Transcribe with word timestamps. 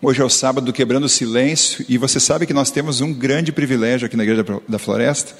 Hoje 0.00 0.22
é 0.22 0.24
o 0.24 0.28
sábado 0.28 0.64
do 0.64 0.72
Quebrando 0.72 1.06
o 1.06 1.08
Silêncio 1.08 1.84
e 1.88 1.98
você 1.98 2.20
sabe 2.20 2.46
que 2.46 2.54
nós 2.54 2.70
temos 2.70 3.00
um 3.00 3.12
grande 3.12 3.50
privilégio 3.50 4.06
aqui 4.06 4.16
na 4.16 4.22
Igreja 4.22 4.46
da 4.68 4.78
Floresta. 4.78 5.34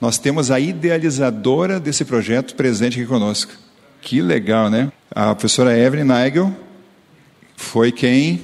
Nós 0.00 0.18
temos 0.18 0.50
a 0.50 0.58
idealizadora 0.58 1.78
desse 1.78 2.04
projeto 2.04 2.56
presente 2.56 2.98
aqui 2.98 3.06
conosco. 3.06 3.52
Que 4.00 4.20
legal, 4.20 4.68
né? 4.68 4.90
A 5.08 5.32
professora 5.32 5.78
Evelyn 5.78 6.06
Nigel 6.06 6.52
foi 7.54 7.92
quem 7.92 8.40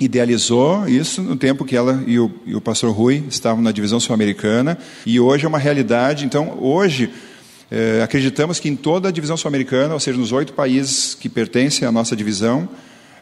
idealizou 0.00 0.88
isso 0.88 1.20
no 1.20 1.36
tempo 1.36 1.62
que 1.62 1.76
ela 1.76 2.02
e 2.06 2.18
o, 2.18 2.32
e 2.46 2.56
o 2.56 2.60
pastor 2.60 2.90
Rui 2.94 3.24
estavam 3.28 3.62
na 3.62 3.72
divisão 3.72 4.00
sul-americana 4.00 4.78
e 5.04 5.20
hoje 5.20 5.44
é 5.44 5.48
uma 5.48 5.58
realidade. 5.58 6.24
Então, 6.24 6.56
hoje 6.62 7.12
é, 7.70 8.00
acreditamos 8.02 8.58
que 8.58 8.70
em 8.70 8.76
toda 8.76 9.10
a 9.10 9.12
divisão 9.12 9.36
sul-americana, 9.36 9.92
ou 9.92 10.00
seja, 10.00 10.16
nos 10.16 10.32
oito 10.32 10.54
países 10.54 11.14
que 11.14 11.28
pertencem 11.28 11.86
à 11.86 11.92
nossa 11.92 12.16
divisão, 12.16 12.66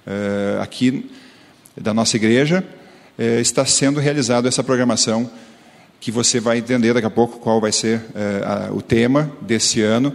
é, 0.07 0.59
aqui 0.63 1.11
da 1.77 1.95
nossa 1.95 2.17
igreja, 2.17 2.65
é, 3.19 3.41
está 3.41 3.65
sendo 3.65 4.01
realizada 4.01 4.49
essa 4.49 4.63
programação 4.63 5.31
que 6.01 6.11
você 6.11 6.39
vai 6.39 6.59
entender 6.59 6.93
daqui 6.93 7.07
a 7.07 7.11
pouco 7.11 7.39
qual 7.39 7.61
vai 7.61 7.73
ser 7.73 8.03
a, 8.45 8.71
o 8.71 8.83
tema 8.83 9.33
desse 9.41 9.81
ano, 9.81 10.13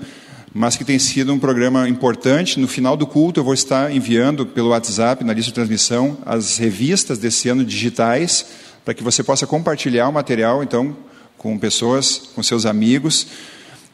mas 0.53 0.77
que 0.77 0.83
tem 0.83 0.99
sido 0.99 1.33
um 1.33 1.39
programa 1.39 1.89
importante. 1.89 2.59
No 2.59 2.67
final 2.67 2.95
do 2.95 3.07
culto, 3.07 3.39
eu 3.39 3.43
vou 3.43 3.55
estar 3.55 3.91
enviando 3.91 4.45
pelo 4.45 4.69
WhatsApp, 4.69 5.23
na 5.23 5.33
lista 5.33 5.49
de 5.49 5.55
transmissão, 5.55 6.17
as 6.25 6.57
revistas 6.57 7.17
desse 7.17 7.49
ano 7.49 7.65
digitais, 7.65 8.45
para 8.85 8.93
que 8.93 9.03
você 9.03 9.23
possa 9.23 9.47
compartilhar 9.47 10.07
o 10.07 10.13
material, 10.13 10.61
então, 10.61 10.95
com 11.39 11.57
pessoas, 11.57 12.29
com 12.35 12.43
seus 12.43 12.67
amigos. 12.67 13.25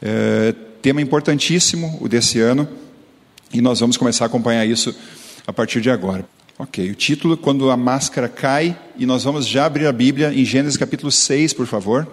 É, 0.02 0.54
tema 0.82 1.00
importantíssimo 1.00 1.98
o 2.00 2.08
desse 2.08 2.40
ano 2.40 2.68
e 3.52 3.60
nós 3.60 3.80
vamos 3.80 3.96
começar 3.96 4.24
a 4.24 4.26
acompanhar 4.26 4.64
isso 4.66 4.94
a 5.46 5.52
partir 5.52 5.80
de 5.80 5.90
agora. 5.90 6.35
Ok, 6.58 6.90
o 6.90 6.94
título 6.94 7.36
Quando 7.36 7.70
a 7.70 7.76
Máscara 7.76 8.28
Cai, 8.28 8.78
e 8.96 9.04
nós 9.04 9.24
vamos 9.24 9.46
já 9.46 9.66
abrir 9.66 9.86
a 9.86 9.92
Bíblia 9.92 10.32
em 10.32 10.44
Gênesis 10.44 10.78
capítulo 10.78 11.12
6, 11.12 11.52
por 11.52 11.66
favor. 11.66 12.10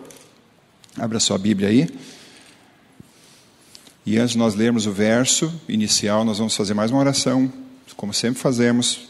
Abra 0.97 1.19
sua 1.19 1.37
Bíblia 1.37 1.69
aí. 1.69 1.89
E 4.05 4.17
antes 4.17 4.33
de 4.33 4.37
nós 4.37 4.53
lermos 4.53 4.85
o 4.85 4.91
verso 4.91 5.53
inicial, 5.69 6.25
nós 6.25 6.39
vamos 6.39 6.55
fazer 6.55 6.73
mais 6.73 6.91
uma 6.91 6.99
oração, 6.99 7.51
como 7.95 8.13
sempre 8.13 8.41
fazemos, 8.41 9.07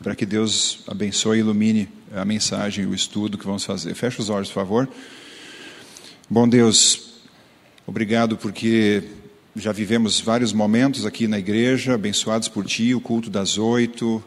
para 0.00 0.14
que 0.14 0.24
Deus 0.24 0.84
abençoe 0.86 1.38
e 1.38 1.40
ilumine 1.40 1.88
a 2.14 2.24
mensagem 2.24 2.86
o 2.86 2.94
estudo 2.94 3.36
que 3.36 3.46
vamos 3.46 3.64
fazer. 3.64 3.94
Feche 3.94 4.20
os 4.20 4.30
olhos, 4.30 4.48
por 4.48 4.54
favor. 4.54 4.88
Bom 6.30 6.48
Deus, 6.48 7.06
Obrigado 7.88 8.36
porque 8.36 9.04
já 9.54 9.70
vivemos 9.70 10.20
vários 10.20 10.52
momentos 10.52 11.06
aqui 11.06 11.28
na 11.28 11.38
igreja, 11.38 11.94
abençoados 11.94 12.48
por 12.48 12.66
Ti, 12.66 12.96
o 12.96 13.00
culto 13.00 13.30
das 13.30 13.58
oito, 13.58 14.20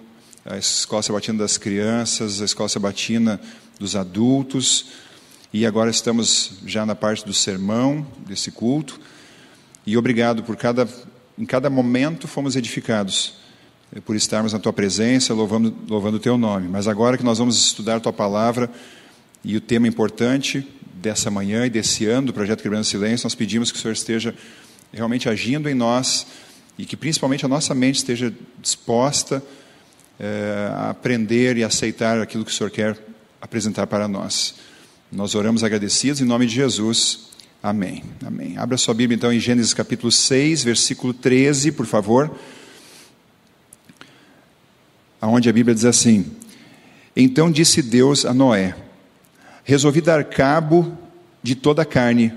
a 0.50 0.58
escola 0.58 1.04
sabatina 1.04 1.38
das 1.38 1.60
crianças, 1.60 2.42
a 2.42 2.46
escola 2.46 2.68
sabatina 2.68 3.40
dos 3.80 3.96
adultos, 3.96 4.88
e 5.54 5.64
agora 5.64 5.92
estamos 5.92 6.54
já 6.66 6.88
na 6.88 6.96
parte 6.96 7.24
do 7.24 7.34
sermão 7.36 8.06
desse 8.28 8.50
culto. 8.50 9.00
E 9.86 9.96
obrigado 9.96 10.42
por 10.42 10.56
cada, 10.56 10.90
em 11.38 11.46
cada 11.46 11.70
momento 11.70 12.28
fomos 12.28 12.56
edificados, 12.56 13.36
por 14.04 14.16
estarmos 14.16 14.52
na 14.52 14.58
Tua 14.58 14.74
presença, 14.74 15.36
louvando, 15.36 15.74
louvando 15.88 16.18
o 16.18 16.20
Teu 16.20 16.36
nome. 16.36 16.68
Mas 16.68 16.88
agora 16.88 17.16
que 17.16 17.24
nós 17.24 17.38
vamos 17.38 17.56
estudar 17.56 17.98
a 17.98 18.00
Tua 18.00 18.14
palavra 18.14 18.72
e 19.44 19.56
o 19.56 19.62
tema 19.62 19.88
importante, 19.88 20.68
dessa 20.96 21.30
manhã 21.30 21.66
e 21.66 21.70
desse 21.70 22.06
ano 22.08 22.28
do 22.28 22.34
projeto 22.34 22.62
Quebrando 22.62 22.84
Silêncio, 22.84 23.26
nós 23.26 23.36
pedimos 23.36 23.72
que 23.72 23.78
o 23.78 23.82
Senhor 23.82 23.94
esteja 23.94 24.36
realmente 24.92 25.30
agindo 25.30 25.70
em 25.70 25.76
nós 25.76 26.26
e 26.78 26.86
que 26.86 26.98
principalmente 26.98 27.46
a 27.46 27.48
nossa 27.48 27.74
mente 27.74 27.98
esteja 27.98 28.34
disposta 28.60 29.42
é, 30.20 30.72
aprender 30.90 31.58
e 31.58 31.64
aceitar 31.64 32.20
aquilo 32.20 32.44
que 32.44 32.52
o 32.52 32.54
Senhor 32.54 32.70
quer 32.70 32.98
apresentar 33.42 33.88
para 33.88 34.08
nós. 34.08 34.56
Nós 35.12 35.34
oramos 35.34 35.64
agradecidos 35.64 36.20
em 36.22 36.26
nome 36.26 36.46
de 36.46 36.54
Jesus. 36.54 37.30
Amém. 37.64 38.04
Amém. 38.26 38.58
Abra 38.58 38.78
sua 38.78 38.94
Bíblia 38.94 39.16
então 39.16 39.32
em 39.32 39.40
Gênesis 39.40 39.74
capítulo 39.74 40.12
6, 40.12 40.64
versículo 40.64 41.14
13, 41.14 41.72
por 41.72 41.86
favor. 41.86 42.30
Aonde 45.22 45.50
a 45.50 45.54
Bíblia 45.54 45.74
diz 45.74 45.86
assim: 45.86 46.26
Então 47.16 47.52
disse 47.52 47.82
Deus 47.82 48.26
a 48.26 48.34
Noé: 48.34 48.76
Resolvi 49.64 50.02
dar 50.02 50.24
cabo 50.26 50.98
de 51.42 51.56
toda 51.56 51.82
a 51.82 51.86
carne, 51.86 52.34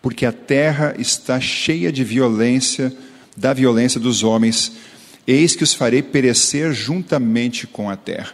porque 0.00 0.24
a 0.24 0.32
terra 0.32 0.94
está 0.98 1.40
cheia 1.40 1.90
de 1.90 2.04
violência, 2.04 2.94
da 3.36 3.52
violência 3.52 4.00
dos 4.00 4.22
homens, 4.22 4.72
eis 5.26 5.56
que 5.56 5.64
os 5.64 5.74
farei 5.74 6.02
perecer 6.02 6.72
juntamente 6.72 7.66
com 7.66 7.90
a 7.90 7.96
terra. 7.96 8.32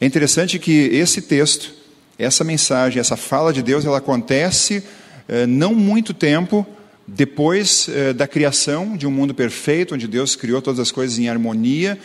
É 0.00 0.06
interessante 0.06 0.58
que 0.58 0.72
esse 0.72 1.22
texto, 1.22 1.72
essa 2.18 2.42
mensagem, 2.42 2.98
essa 2.98 3.16
fala 3.16 3.52
de 3.52 3.62
Deus, 3.62 3.84
ela 3.84 3.98
acontece 3.98 4.82
eh, 5.28 5.46
não 5.46 5.74
muito 5.74 6.12
tempo 6.14 6.66
depois 7.06 7.88
eh, 7.88 8.12
da 8.12 8.26
criação 8.26 8.96
de 8.96 9.06
um 9.06 9.10
mundo 9.10 9.34
perfeito, 9.34 9.94
onde 9.94 10.08
Deus 10.08 10.36
criou 10.36 10.62
todas 10.62 10.80
as 10.80 10.90
coisas 10.90 11.18
em 11.18 11.28
harmonia, 11.28 11.98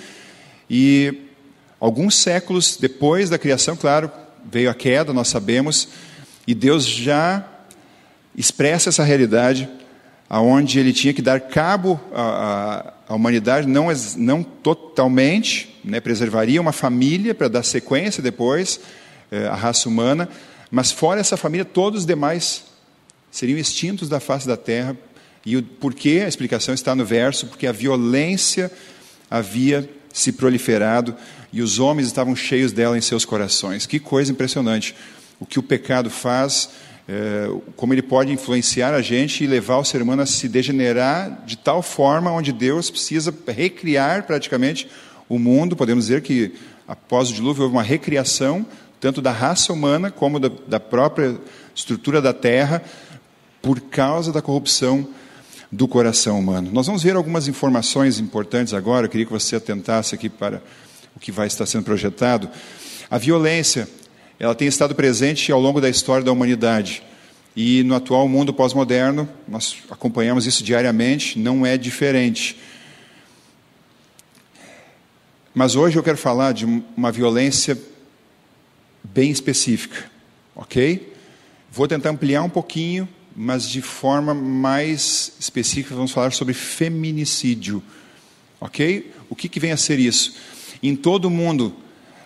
e 0.69 1.21
alguns 1.79 2.15
séculos 2.15 2.77
depois 2.79 3.29
da 3.29 3.37
criação, 3.37 3.75
claro, 3.75 4.11
veio 4.51 4.69
a 4.69 4.73
queda, 4.73 5.13
nós 5.13 5.27
sabemos, 5.27 5.87
e 6.47 6.53
Deus 6.53 6.85
já 6.85 7.47
expressa 8.35 8.89
essa 8.89 9.03
realidade, 9.03 9.69
aonde 10.29 10.79
ele 10.79 10.91
tinha 10.91 11.13
que 11.13 11.21
dar 11.21 11.39
cabo 11.39 11.99
à, 12.13 12.93
à 13.07 13.13
humanidade, 13.13 13.67
não, 13.67 13.87
não 14.17 14.43
totalmente, 14.43 15.79
né, 15.83 15.99
preservaria 15.99 16.59
uma 16.59 16.71
família 16.71 17.35
para 17.35 17.47
dar 17.47 17.63
sequência 17.63 18.21
depois 18.21 18.79
é, 19.31 19.47
à 19.47 19.55
raça 19.55 19.87
humana, 19.87 20.29
mas 20.71 20.91
fora 20.91 21.19
essa 21.19 21.37
família, 21.37 21.63
todos 21.63 22.01
os 22.01 22.05
demais 22.05 22.65
seriam 23.31 23.57
extintos 23.57 24.09
da 24.09 24.19
face 24.19 24.47
da 24.47 24.57
terra. 24.57 24.97
E 25.45 25.55
o 25.55 25.63
porquê, 25.63 26.23
a 26.25 26.27
explicação 26.27 26.73
está 26.73 26.95
no 26.95 27.05
verso, 27.05 27.47
porque 27.47 27.67
a 27.67 27.71
violência 27.71 28.71
havia 29.29 29.87
se 30.11 30.31
proliferado 30.31 31.15
e 31.51 31.61
os 31.61 31.77
homens 31.77 32.07
estavam 32.07 32.35
cheios 32.35 32.71
dela 32.71 32.97
em 32.97 33.01
seus 33.01 33.25
corações. 33.25 33.85
Que 33.85 33.99
coisa 33.99 34.31
impressionante. 34.31 34.95
O 35.39 35.45
que 35.45 35.59
o 35.59 35.63
pecado 35.63 36.09
faz, 36.09 36.69
é, 37.07 37.49
como 37.75 37.93
ele 37.93 38.01
pode 38.01 38.31
influenciar 38.31 38.93
a 38.93 39.01
gente 39.01 39.43
e 39.43 39.47
levar 39.47 39.77
o 39.77 39.85
ser 39.85 40.01
humano 40.01 40.23
a 40.23 40.25
se 40.25 40.47
degenerar 40.47 41.43
de 41.45 41.57
tal 41.57 41.81
forma 41.81 42.31
onde 42.31 42.51
Deus 42.51 42.89
precisa 42.89 43.33
recriar 43.47 44.23
praticamente 44.23 44.87
o 45.29 45.37
mundo. 45.37 45.75
Podemos 45.75 46.05
dizer 46.05 46.21
que 46.21 46.53
após 46.87 47.29
o 47.29 47.33
dilúvio 47.33 47.63
houve 47.63 47.75
uma 47.75 47.83
recriação, 47.83 48.65
tanto 48.99 49.21
da 49.21 49.31
raça 49.31 49.71
humana 49.71 50.09
como 50.09 50.39
da, 50.39 50.49
da 50.67 50.79
própria 50.79 51.37
estrutura 51.75 52.21
da 52.21 52.33
terra, 52.33 52.81
por 53.61 53.79
causa 53.79 54.31
da 54.31 54.41
corrupção 54.41 55.07
do 55.71 55.87
coração 55.87 56.39
humano. 56.39 56.69
Nós 56.71 56.85
vamos 56.87 57.03
ver 57.03 57.15
algumas 57.15 57.47
informações 57.47 58.19
importantes 58.19 58.73
agora, 58.73 59.05
eu 59.05 59.09
queria 59.09 59.25
que 59.25 59.31
você 59.31 59.55
atentasse 59.55 60.15
aqui 60.15 60.29
para 60.29 60.61
o 61.15 61.19
que 61.19 61.31
vai 61.31 61.47
estar 61.47 61.65
sendo 61.65 61.83
projetado. 61.83 62.49
A 63.09 63.17
violência, 63.17 63.87
ela 64.39 64.53
tem 64.53 64.67
estado 64.67 64.93
presente 64.93 65.51
ao 65.51 65.59
longo 65.59 65.79
da 65.79 65.89
história 65.89 66.23
da 66.23 66.31
humanidade. 66.31 67.01
E 67.55 67.83
no 67.83 67.95
atual 67.95 68.27
mundo 68.27 68.53
pós-moderno, 68.53 69.29
nós 69.47 69.77
acompanhamos 69.89 70.45
isso 70.45 70.63
diariamente, 70.63 71.39
não 71.39 71.65
é 71.65 71.77
diferente. 71.77 72.57
Mas 75.53 75.75
hoje 75.75 75.97
eu 75.97 76.03
quero 76.03 76.17
falar 76.17 76.51
de 76.51 76.65
uma 76.65 77.13
violência 77.13 77.81
bem 79.01 79.31
específica, 79.31 80.11
ok? 80.53 81.13
Vou 81.71 81.87
tentar 81.87 82.09
ampliar 82.09 82.43
um 82.43 82.49
pouquinho, 82.49 83.07
mas 83.33 83.69
de 83.69 83.81
forma 83.81 84.33
mais 84.33 85.31
específica, 85.39 85.95
vamos 85.95 86.11
falar 86.11 86.33
sobre 86.33 86.53
feminicídio, 86.53 87.81
ok? 88.59 89.13
O 89.29 89.35
que, 89.35 89.47
que 89.47 89.59
vem 89.61 89.71
a 89.71 89.77
ser 89.77 89.97
isso? 89.97 90.35
Em 90.83 90.93
todo 90.93 91.25
o 91.25 91.31
mundo, 91.31 91.73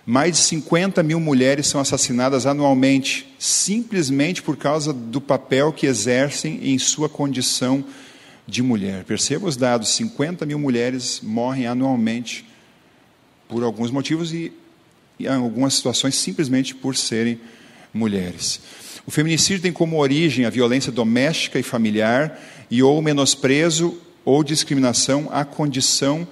mais 0.10 0.38
de 0.38 0.44
50 0.46 1.04
mil 1.04 1.20
mulheres 1.20 1.68
são 1.68 1.80
assassinadas 1.80 2.48
anualmente, 2.48 3.32
simplesmente 3.38 4.42
por 4.42 4.58
causa 4.58 4.92
do 4.92 5.22
papel 5.22 5.72
que 5.72 5.86
exercem 5.86 6.72
em 6.72 6.80
sua 6.80 7.08
condição 7.08 7.86
de 8.48 8.64
mulher. 8.64 9.04
Perceba 9.04 9.48
os 9.48 9.56
dados: 9.56 9.90
50 9.90 10.48
mil 10.48 10.58
mulheres 10.58 11.22
morrem 11.22 11.68
anualmente 11.68 12.44
por 13.48 13.62
alguns 13.62 13.92
motivos 13.92 14.34
e, 14.34 14.52
em 15.20 15.28
algumas 15.28 15.76
situações 15.76 16.16
simplesmente 16.16 16.74
por 16.74 16.96
serem 16.96 17.40
mulheres. 17.94 18.60
O 19.06 19.12
feminicídio 19.12 19.62
tem 19.62 19.72
como 19.72 20.02
origem 20.02 20.44
a 20.44 20.50
violência 20.50 20.92
doméstica 20.92 21.60
e 21.60 21.64
familiar 21.64 22.36
e 22.72 22.82
ou 22.82 23.00
menosprezo 23.00 23.96
ou 24.26 24.44
discriminação 24.44 25.30
à 25.32 25.46
condição 25.46 26.28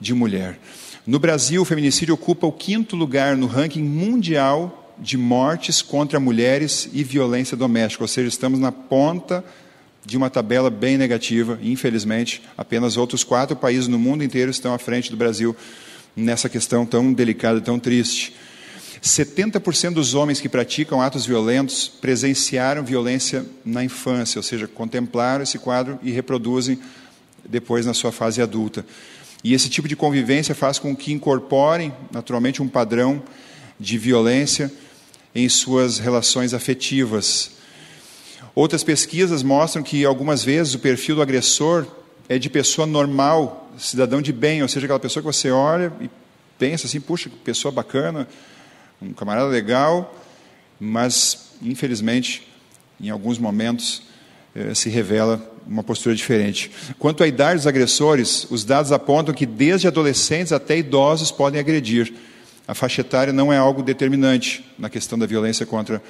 de 0.00 0.14
mulher. 0.14 0.58
No 1.06 1.18
Brasil, 1.18 1.62
o 1.62 1.64
feminicídio 1.64 2.14
ocupa 2.14 2.46
o 2.46 2.52
quinto 2.52 2.94
lugar 2.94 3.34
no 3.36 3.46
ranking 3.46 3.82
mundial 3.82 4.94
de 4.98 5.16
mortes 5.16 5.80
contra 5.80 6.20
mulheres 6.20 6.90
e 6.92 7.02
violência 7.02 7.56
doméstica, 7.56 8.04
ou 8.04 8.08
seja, 8.08 8.28
estamos 8.28 8.60
na 8.60 8.70
ponta 8.70 9.42
de 10.04 10.16
uma 10.16 10.28
tabela 10.28 10.68
bem 10.68 10.98
negativa, 10.98 11.58
infelizmente. 11.62 12.42
Apenas 12.56 12.98
outros 12.98 13.24
quatro 13.24 13.56
países 13.56 13.88
no 13.88 13.98
mundo 13.98 14.22
inteiro 14.22 14.50
estão 14.50 14.74
à 14.74 14.78
frente 14.78 15.10
do 15.10 15.16
Brasil 15.16 15.56
nessa 16.14 16.50
questão 16.50 16.84
tão 16.84 17.12
delicada, 17.14 17.62
tão 17.62 17.78
triste. 17.78 18.34
70% 19.02 19.94
dos 19.94 20.12
homens 20.12 20.38
que 20.38 20.50
praticam 20.50 21.00
atos 21.00 21.24
violentos 21.24 21.88
presenciaram 21.88 22.84
violência 22.84 23.46
na 23.64 23.82
infância, 23.82 24.38
ou 24.38 24.42
seja, 24.42 24.68
contemplaram 24.68 25.42
esse 25.42 25.58
quadro 25.58 25.98
e 26.02 26.10
reproduzem 26.10 26.78
depois 27.48 27.86
na 27.86 27.94
sua 27.94 28.12
fase 28.12 28.42
adulta. 28.42 28.84
E 29.42 29.54
esse 29.54 29.68
tipo 29.68 29.88
de 29.88 29.96
convivência 29.96 30.54
faz 30.54 30.78
com 30.78 30.94
que 30.94 31.12
incorporem, 31.12 31.92
naturalmente, 32.12 32.62
um 32.62 32.68
padrão 32.68 33.22
de 33.78 33.96
violência 33.96 34.70
em 35.34 35.48
suas 35.48 35.98
relações 35.98 36.52
afetivas. 36.52 37.52
Outras 38.54 38.84
pesquisas 38.84 39.42
mostram 39.42 39.82
que 39.82 40.04
algumas 40.04 40.44
vezes 40.44 40.74
o 40.74 40.78
perfil 40.78 41.16
do 41.16 41.22
agressor 41.22 41.86
é 42.28 42.38
de 42.38 42.50
pessoa 42.50 42.86
normal, 42.86 43.70
cidadão 43.78 44.20
de 44.20 44.32
bem, 44.32 44.62
ou 44.62 44.68
seja, 44.68 44.86
aquela 44.86 45.00
pessoa 45.00 45.22
que 45.22 45.26
você 45.26 45.50
olha 45.50 45.92
e 46.00 46.10
pensa 46.58 46.86
assim, 46.86 47.00
puxa, 47.00 47.30
pessoa 47.42 47.72
bacana, 47.72 48.28
um 49.00 49.12
camarada 49.12 49.48
legal, 49.48 50.14
mas 50.78 51.52
infelizmente 51.62 52.46
em 53.00 53.08
alguns 53.08 53.38
momentos 53.38 54.02
eh, 54.54 54.74
se 54.74 54.90
revela 54.90 55.49
uma 55.66 55.82
postura 55.82 56.14
diferente. 56.14 56.70
Quanto 56.98 57.22
à 57.22 57.26
idade 57.26 57.56
dos 57.56 57.66
agressores, 57.66 58.46
os 58.50 58.64
dados 58.64 58.92
apontam 58.92 59.34
que 59.34 59.46
desde 59.46 59.86
adolescentes 59.86 60.52
até 60.52 60.78
idosos 60.78 61.30
podem 61.30 61.60
agredir. 61.60 62.12
A 62.66 62.74
faixa 62.74 63.00
etária 63.00 63.32
não 63.32 63.52
é 63.52 63.56
algo 63.56 63.82
determinante 63.82 64.64
na 64.78 64.88
questão 64.88 65.18
da 65.18 65.26
violência 65.26 65.66
contra 65.66 66.02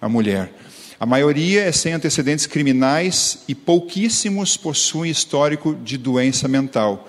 a 0.00 0.08
mulher. 0.08 0.52
A 0.98 1.06
maioria 1.06 1.62
é 1.62 1.72
sem 1.72 1.92
antecedentes 1.92 2.46
criminais 2.46 3.40
e 3.48 3.54
pouquíssimos 3.54 4.56
possuem 4.56 5.10
histórico 5.10 5.74
de 5.74 5.98
doença 5.98 6.46
mental. 6.46 7.08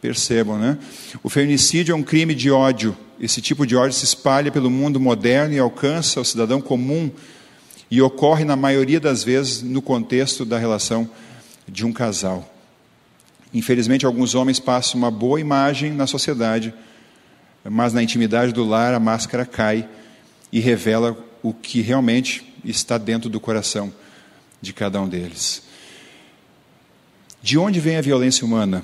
Percebam, 0.00 0.58
né? 0.58 0.78
O 1.22 1.28
feminicídio 1.28 1.92
é 1.92 1.96
um 1.96 2.02
crime 2.02 2.34
de 2.34 2.50
ódio. 2.50 2.96
Esse 3.20 3.40
tipo 3.40 3.66
de 3.66 3.76
ódio 3.76 3.92
se 3.92 4.04
espalha 4.04 4.50
pelo 4.50 4.70
mundo 4.70 4.98
moderno 4.98 5.54
e 5.54 5.58
alcança 5.58 6.20
o 6.20 6.24
cidadão 6.24 6.60
comum 6.60 7.10
e 7.90 8.02
ocorre, 8.02 8.44
na 8.44 8.56
maioria 8.56 9.00
das 9.00 9.24
vezes, 9.24 9.62
no 9.62 9.80
contexto 9.80 10.44
da 10.44 10.58
relação 10.58 11.08
de 11.66 11.86
um 11.86 11.92
casal. 11.92 12.54
Infelizmente, 13.52 14.04
alguns 14.04 14.34
homens 14.34 14.60
passam 14.60 14.98
uma 14.98 15.10
boa 15.10 15.40
imagem 15.40 15.92
na 15.92 16.06
sociedade, 16.06 16.72
mas 17.64 17.92
na 17.92 18.02
intimidade 18.02 18.52
do 18.52 18.64
lar 18.64 18.92
a 18.92 19.00
máscara 19.00 19.46
cai 19.46 19.88
e 20.52 20.60
revela 20.60 21.16
o 21.42 21.52
que 21.52 21.80
realmente 21.80 22.54
está 22.64 22.98
dentro 22.98 23.30
do 23.30 23.40
coração 23.40 23.92
de 24.60 24.72
cada 24.72 25.00
um 25.00 25.08
deles. 25.08 25.62
De 27.42 27.56
onde 27.56 27.80
vem 27.80 27.96
a 27.96 28.02
violência 28.02 28.44
humana? 28.44 28.82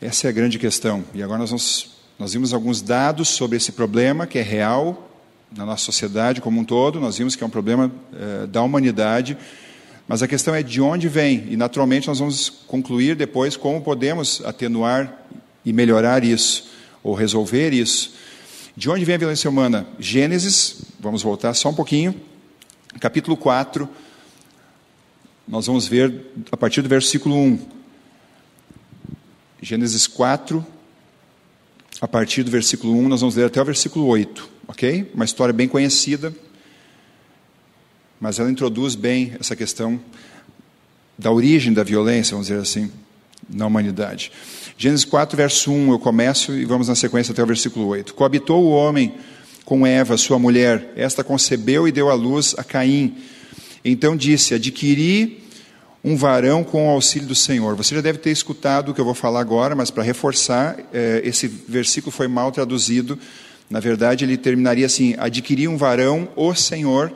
Essa 0.00 0.26
é 0.26 0.30
a 0.30 0.32
grande 0.32 0.58
questão. 0.58 1.04
E 1.14 1.22
agora 1.22 1.38
nós, 1.38 1.50
vamos, 1.50 1.90
nós 2.18 2.32
vimos 2.32 2.52
alguns 2.52 2.82
dados 2.82 3.28
sobre 3.28 3.56
esse 3.56 3.72
problema, 3.72 4.26
que 4.26 4.38
é 4.38 4.42
real, 4.42 5.07
na 5.56 5.64
nossa 5.64 5.84
sociedade 5.84 6.40
como 6.40 6.60
um 6.60 6.64
todo, 6.64 7.00
nós 7.00 7.16
vimos 7.18 7.34
que 7.34 7.42
é 7.42 7.46
um 7.46 7.50
problema 7.50 7.90
é, 8.14 8.46
da 8.46 8.62
humanidade, 8.62 9.36
mas 10.06 10.22
a 10.22 10.28
questão 10.28 10.54
é 10.54 10.62
de 10.62 10.80
onde 10.80 11.08
vem, 11.08 11.46
e 11.50 11.56
naturalmente 11.56 12.08
nós 12.08 12.18
vamos 12.18 12.48
concluir 12.66 13.14
depois 13.14 13.56
como 13.56 13.80
podemos 13.80 14.42
atenuar 14.44 15.26
e 15.64 15.72
melhorar 15.72 16.24
isso, 16.24 16.70
ou 17.02 17.14
resolver 17.14 17.72
isso. 17.72 18.14
De 18.76 18.88
onde 18.88 19.04
vem 19.04 19.16
a 19.16 19.18
violência 19.18 19.50
humana? 19.50 19.86
Gênesis, 19.98 20.82
vamos 21.00 21.22
voltar 21.22 21.52
só 21.54 21.70
um 21.70 21.74
pouquinho, 21.74 22.14
capítulo 23.00 23.36
4, 23.36 23.88
nós 25.46 25.66
vamos 25.66 25.88
ver 25.88 26.26
a 26.52 26.56
partir 26.56 26.82
do 26.82 26.88
versículo 26.88 27.34
1. 27.34 27.58
Gênesis 29.62 30.06
4, 30.06 30.64
a 32.00 32.06
partir 32.06 32.42
do 32.42 32.50
versículo 32.50 32.94
1, 32.94 33.08
nós 33.08 33.20
vamos 33.20 33.34
ler 33.34 33.46
até 33.46 33.60
o 33.60 33.64
versículo 33.64 34.06
8 34.06 34.57
ok? 34.68 35.10
Uma 35.14 35.24
história 35.24 35.52
bem 35.52 35.66
conhecida, 35.66 36.32
mas 38.20 38.38
ela 38.38 38.50
introduz 38.50 38.94
bem 38.94 39.34
essa 39.40 39.56
questão 39.56 39.98
da 41.16 41.32
origem 41.32 41.72
da 41.72 41.82
violência, 41.82 42.32
vamos 42.32 42.48
dizer 42.48 42.60
assim, 42.60 42.90
na 43.48 43.66
humanidade. 43.66 44.30
Gênesis 44.76 45.06
4, 45.06 45.36
verso 45.36 45.72
1, 45.72 45.92
eu 45.92 45.98
começo 45.98 46.52
e 46.52 46.64
vamos 46.64 46.86
na 46.86 46.94
sequência 46.94 47.32
até 47.32 47.42
o 47.42 47.46
versículo 47.46 47.86
8. 47.86 48.14
Coabitou 48.14 48.62
o 48.62 48.70
homem 48.70 49.14
com 49.64 49.86
Eva, 49.86 50.16
sua 50.16 50.38
mulher, 50.38 50.92
esta 50.94 51.24
concebeu 51.24 51.88
e 51.88 51.92
deu 51.92 52.10
à 52.10 52.14
luz 52.14 52.54
a 52.58 52.62
Caim. 52.62 53.16
Então 53.84 54.16
disse: 54.16 54.54
Adquiri 54.54 55.42
um 56.04 56.16
varão 56.16 56.62
com 56.62 56.86
o 56.86 56.90
auxílio 56.90 57.26
do 57.26 57.34
Senhor. 57.34 57.74
Você 57.74 57.94
já 57.94 58.00
deve 58.00 58.18
ter 58.18 58.30
escutado 58.30 58.90
o 58.90 58.94
que 58.94 59.00
eu 59.00 59.04
vou 59.04 59.14
falar 59.14 59.40
agora, 59.40 59.74
mas 59.74 59.90
para 59.90 60.02
reforçar, 60.02 60.78
eh, 60.92 61.20
esse 61.24 61.48
versículo 61.48 62.12
foi 62.12 62.28
mal 62.28 62.52
traduzido 62.52 63.18
na 63.70 63.80
verdade, 63.80 64.24
ele 64.24 64.36
terminaria 64.36 64.86
assim: 64.86 65.14
adquirir 65.18 65.68
um 65.68 65.76
varão, 65.76 66.28
o 66.34 66.54
Senhor. 66.54 67.12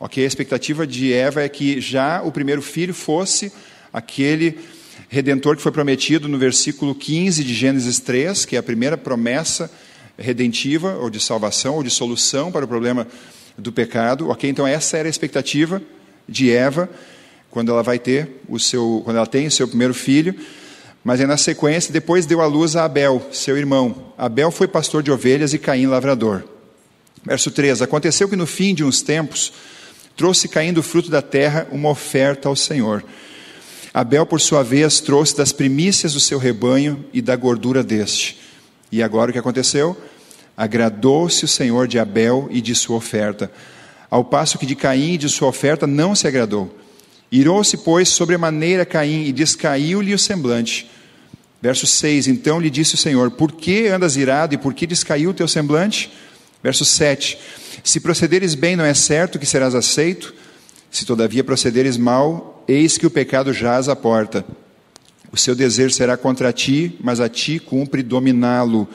Ok? 0.00 0.22
A 0.22 0.26
expectativa 0.26 0.86
de 0.86 1.12
Eva 1.12 1.42
é 1.42 1.48
que 1.48 1.80
já 1.80 2.22
o 2.22 2.32
primeiro 2.32 2.60
filho 2.60 2.92
fosse 2.92 3.52
aquele 3.92 4.58
redentor 5.08 5.56
que 5.56 5.62
foi 5.62 5.70
prometido 5.70 6.28
no 6.28 6.38
versículo 6.38 6.94
15 6.94 7.44
de 7.44 7.54
Gênesis 7.54 8.00
3, 8.00 8.44
que 8.44 8.56
é 8.56 8.58
a 8.58 8.62
primeira 8.62 8.96
promessa 8.98 9.70
redentiva, 10.18 10.96
ou 10.96 11.08
de 11.08 11.20
salvação, 11.20 11.76
ou 11.76 11.82
de 11.82 11.90
solução 11.90 12.50
para 12.50 12.64
o 12.64 12.68
problema 12.68 13.06
do 13.56 13.70
pecado. 13.70 14.28
Ok? 14.28 14.50
Então, 14.50 14.66
essa 14.66 14.96
era 14.96 15.08
a 15.08 15.10
expectativa 15.10 15.80
de 16.28 16.50
Eva 16.50 16.90
quando 17.50 17.70
ela 17.70 17.82
vai 17.82 17.98
ter 17.98 18.40
o 18.48 18.58
seu, 18.58 19.02
quando 19.04 19.18
ela 19.18 19.26
tem 19.26 19.46
o 19.46 19.50
seu 19.50 19.68
primeiro 19.68 19.94
filho. 19.94 20.34
Mas 21.04 21.20
aí 21.20 21.26
na 21.26 21.36
sequência, 21.36 21.92
depois 21.92 22.26
deu 22.26 22.40
à 22.40 22.46
luz 22.46 22.76
a 22.76 22.84
Abel, 22.84 23.20
seu 23.32 23.56
irmão. 23.56 24.12
Abel 24.16 24.50
foi 24.50 24.68
pastor 24.68 25.02
de 25.02 25.10
ovelhas 25.10 25.52
e 25.52 25.58
Caim 25.58 25.86
lavrador. 25.86 26.44
Verso 27.24 27.50
3: 27.50 27.82
Aconteceu 27.82 28.28
que 28.28 28.36
no 28.36 28.46
fim 28.46 28.74
de 28.74 28.84
uns 28.84 29.02
tempos, 29.02 29.52
trouxe 30.16 30.48
Caim 30.48 30.72
do 30.72 30.82
fruto 30.82 31.10
da 31.10 31.20
terra 31.20 31.66
uma 31.72 31.88
oferta 31.88 32.48
ao 32.48 32.54
Senhor. 32.54 33.04
Abel, 33.92 34.24
por 34.24 34.40
sua 34.40 34.62
vez, 34.62 35.00
trouxe 35.00 35.36
das 35.36 35.52
primícias 35.52 36.14
do 36.14 36.20
seu 36.20 36.38
rebanho 36.38 37.04
e 37.12 37.20
da 37.20 37.36
gordura 37.36 37.82
deste. 37.82 38.38
E 38.90 39.02
agora 39.02 39.30
o 39.30 39.32
que 39.32 39.38
aconteceu? 39.38 39.96
Agradou-se 40.56 41.44
o 41.44 41.48
Senhor 41.48 41.88
de 41.88 41.98
Abel 41.98 42.48
e 42.50 42.60
de 42.60 42.74
sua 42.74 42.96
oferta, 42.96 43.50
ao 44.08 44.24
passo 44.24 44.58
que 44.58 44.66
de 44.66 44.76
Caim 44.76 45.14
e 45.14 45.18
de 45.18 45.28
sua 45.28 45.48
oferta 45.48 45.86
não 45.86 46.14
se 46.14 46.26
agradou. 46.26 46.81
Irou-se, 47.32 47.78
pois, 47.78 48.10
sobremaneira 48.10 48.84
Caim 48.84 49.24
e 49.24 49.32
descaiu-lhe 49.32 50.12
o 50.12 50.18
semblante. 50.18 50.90
Verso 51.62 51.86
6: 51.86 52.28
Então 52.28 52.60
lhe 52.60 52.68
disse 52.68 52.94
o 52.94 52.98
Senhor: 52.98 53.30
Por 53.30 53.52
que 53.52 53.88
andas 53.88 54.16
irado 54.16 54.54
e 54.54 54.58
por 54.58 54.74
que 54.74 54.86
descaiu 54.86 55.30
o 55.30 55.34
teu 55.34 55.48
semblante? 55.48 56.12
Verso 56.62 56.84
7: 56.84 57.38
Se 57.82 58.00
procederes 58.00 58.54
bem, 58.54 58.76
não 58.76 58.84
é 58.84 58.92
certo 58.92 59.38
que 59.38 59.46
serás 59.46 59.74
aceito? 59.74 60.34
Se 60.90 61.06
todavia 61.06 61.42
procederes 61.42 61.96
mal, 61.96 62.62
eis 62.68 62.98
que 62.98 63.06
o 63.06 63.10
pecado 63.10 63.50
jaz 63.50 63.88
à 63.88 63.96
porta. 63.96 64.44
O 65.32 65.36
seu 65.38 65.54
desejo 65.54 65.94
será 65.94 66.18
contra 66.18 66.52
ti, 66.52 66.98
mas 67.00 67.18
a 67.18 67.30
ti 67.30 67.58
cumpre 67.58 68.02
dominá-lo. 68.02 68.86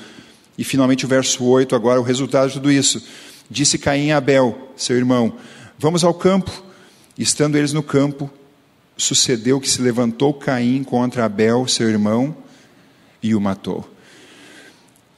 E 0.56 0.64
finalmente 0.64 1.06
o 1.06 1.08
verso 1.08 1.44
8, 1.44 1.76
agora 1.76 2.00
o 2.00 2.04
resultado 2.04 2.50
de 2.50 2.54
tudo 2.54 2.72
isso. 2.72 3.04
Disse 3.50 3.80
Caim 3.80 4.12
a 4.12 4.18
Abel, 4.18 4.72
seu 4.76 4.96
irmão: 4.96 5.34
Vamos 5.80 6.04
ao 6.04 6.14
campo. 6.14 6.67
Estando 7.18 7.58
eles 7.58 7.74
no 7.74 7.82
campo, 7.82 8.32
sucedeu 8.96 9.60
que 9.60 9.70
se 9.70 9.82
levantou 9.82 10.34
Caim 10.34 10.84
contra 10.84 11.26
Abel, 11.26 11.68
seu 11.68 11.90
irmão, 11.90 12.36
e 13.22 13.34
o 13.34 13.42
matou. 13.42 13.90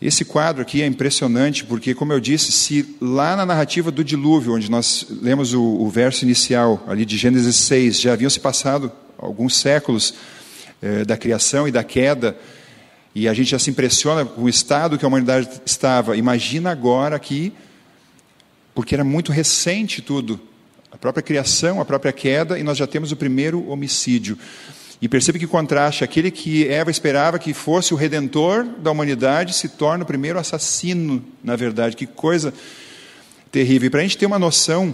Esse 0.02 0.24
quadro 0.24 0.62
aqui 0.62 0.82
é 0.82 0.86
impressionante 0.86 1.66
porque, 1.66 1.94
como 1.94 2.14
eu 2.14 2.22
disse, 2.22 2.54
se 2.54 2.96
lá 3.02 3.36
na 3.36 3.46
narrativa 3.46 3.92
do 3.92 4.02
dilúvio, 4.02 4.56
onde 4.56 4.72
nós 4.72 5.06
lemos 5.22 5.54
o, 5.54 5.62
o 5.62 5.90
verso 5.90 6.24
inicial, 6.24 6.82
ali 6.88 7.04
de 7.04 7.18
Gênesis 7.18 7.58
6, 7.58 8.00
já 8.00 8.14
haviam 8.14 8.30
se 8.30 8.40
passado 8.40 8.90
alguns 9.18 9.58
séculos 9.58 10.14
eh, 10.82 11.04
da 11.04 11.18
criação 11.18 11.68
e 11.68 11.72
da 11.72 11.84
queda, 11.84 12.38
e 13.14 13.28
a 13.28 13.34
gente 13.34 13.52
já 13.52 13.60
se 13.60 13.70
impressiona 13.70 14.24
com 14.24 14.44
o 14.44 14.50
estado 14.50 14.98
que 14.98 15.04
a 15.04 15.08
humanidade 15.10 15.50
estava. 15.66 16.16
Imagina 16.16 16.72
agora 16.72 17.18
aqui, 17.18 17.52
porque 18.74 18.96
era 18.96 19.04
muito 19.04 19.34
recente 19.34 20.02
tudo, 20.02 20.40
a 20.92 20.98
própria 20.98 21.22
criação, 21.22 21.80
a 21.80 21.86
própria 21.86 22.12
queda, 22.12 22.58
e 22.58 22.64
nós 22.64 22.78
já 22.78 22.88
temos 22.88 23.12
o 23.12 23.16
primeiro 23.16 23.68
homicídio. 23.70 24.38
E 25.02 25.08
percebe 25.08 25.40
que 25.40 25.48
contraste, 25.48 26.04
aquele 26.04 26.30
que 26.30 26.68
Eva 26.68 26.92
esperava 26.92 27.40
que 27.40 27.54
fosse 27.54 27.94
o 27.94 27.98
redentor 27.98 28.66
da 28.66 28.92
humanidade 28.92 29.54
se 29.54 29.70
torna 29.70 30.04
o 30.04 30.08
primeiro 30.08 30.38
assassino, 30.38 31.24
na 31.42 31.56
verdade. 31.56 31.96
Que 31.96 32.06
coisa 32.06 32.54
terrível. 33.50 33.88
E 33.88 33.90
para 33.90 34.02
a 34.02 34.04
gente 34.04 34.18
ter 34.18 34.26
uma 34.26 34.40
noção 34.40 34.94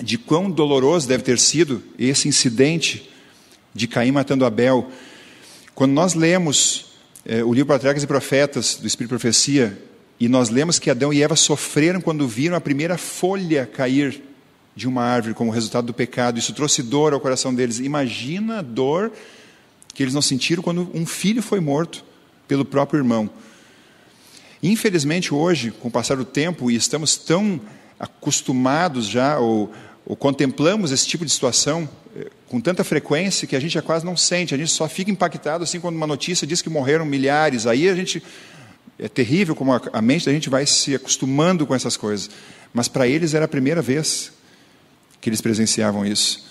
de 0.00 0.16
quão 0.16 0.48
doloroso 0.48 1.08
deve 1.08 1.24
ter 1.24 1.38
sido 1.38 1.82
esse 1.98 2.28
incidente 2.28 3.10
de 3.74 3.88
Caim 3.88 4.12
matando 4.12 4.44
Abel, 4.44 4.88
quando 5.74 5.92
nós 5.92 6.14
lemos 6.14 6.92
é, 7.26 7.42
o 7.42 7.52
livro 7.52 7.68
Patriarcas 7.68 8.04
e 8.04 8.06
Profetas 8.06 8.76
do 8.76 8.86
Espírito 8.86 9.14
de 9.14 9.20
Profecia, 9.20 9.82
e 10.20 10.28
nós 10.28 10.48
lemos 10.48 10.78
que 10.78 10.90
Adão 10.90 11.12
e 11.12 11.22
Eva 11.22 11.34
sofreram 11.34 12.00
quando 12.00 12.26
viram 12.26 12.56
a 12.56 12.60
primeira 12.60 12.96
folha 12.96 13.66
cair 13.66 14.27
de 14.78 14.86
uma 14.86 15.02
árvore 15.02 15.34
como 15.34 15.50
resultado 15.50 15.86
do 15.86 15.92
pecado. 15.92 16.38
Isso 16.38 16.52
trouxe 16.52 16.84
dor 16.84 17.12
ao 17.12 17.18
coração 17.18 17.52
deles. 17.52 17.80
Imagina 17.80 18.60
a 18.60 18.62
dor 18.62 19.10
que 19.92 20.04
eles 20.04 20.14
não 20.14 20.22
sentiram 20.22 20.62
quando 20.62 20.88
um 20.94 21.04
filho 21.04 21.42
foi 21.42 21.58
morto 21.58 22.04
pelo 22.46 22.64
próprio 22.64 22.98
irmão. 22.98 23.28
Infelizmente, 24.62 25.34
hoje, 25.34 25.72
com 25.72 25.88
o 25.88 25.90
passar 25.90 26.16
do 26.16 26.24
tempo, 26.24 26.70
e 26.70 26.76
estamos 26.76 27.16
tão 27.16 27.60
acostumados 27.98 29.08
já, 29.08 29.40
ou, 29.40 29.72
ou 30.06 30.14
contemplamos 30.14 30.92
esse 30.92 31.08
tipo 31.08 31.24
de 31.24 31.32
situação 31.32 31.88
eh, 32.16 32.30
com 32.48 32.60
tanta 32.60 32.84
frequência 32.84 33.48
que 33.48 33.56
a 33.56 33.60
gente 33.60 33.72
já 33.72 33.82
quase 33.82 34.06
não 34.06 34.16
sente, 34.16 34.54
a 34.54 34.58
gente 34.58 34.70
só 34.70 34.88
fica 34.88 35.10
impactado 35.10 35.64
assim 35.64 35.80
quando 35.80 35.96
uma 35.96 36.06
notícia 36.06 36.46
diz 36.46 36.62
que 36.62 36.70
morreram 36.70 37.04
milhares. 37.04 37.66
Aí 37.66 37.88
a 37.88 37.94
gente. 37.96 38.22
É 39.00 39.08
terrível 39.08 39.54
como 39.54 39.72
a, 39.72 39.80
a 39.92 40.02
mente 40.02 40.26
da 40.26 40.32
gente 40.32 40.50
vai 40.50 40.66
se 40.66 40.92
acostumando 40.92 41.64
com 41.64 41.72
essas 41.72 41.96
coisas. 41.96 42.30
Mas 42.72 42.88
para 42.88 43.06
eles 43.06 43.32
era 43.32 43.44
a 43.44 43.48
primeira 43.48 43.80
vez 43.80 44.32
que 45.20 45.28
eles 45.28 45.40
presenciavam 45.40 46.04
isso. 46.06 46.48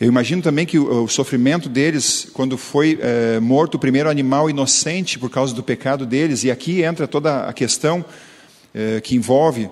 Eu 0.00 0.06
imagino 0.06 0.40
também 0.40 0.64
que 0.64 0.78
o, 0.78 1.08
sofrimento 1.08 1.68
deles, 1.68 2.28
quando 2.32 2.56
foi 2.56 3.00
é, 3.02 3.40
morto 3.40 3.74
o 3.74 3.78
primeiro 3.80 4.08
animal 4.08 4.48
inocente 4.48 5.18
por 5.18 5.28
causa 5.28 5.52
do 5.52 5.62
pecado 5.62 6.06
deles, 6.06 6.44
e 6.44 6.52
aqui 6.52 6.82
entra 6.82 7.08
toda 7.08 7.48
a 7.48 7.52
questão 7.52 8.04
é, 8.72 9.00
que 9.00 9.16
envolve 9.16 9.68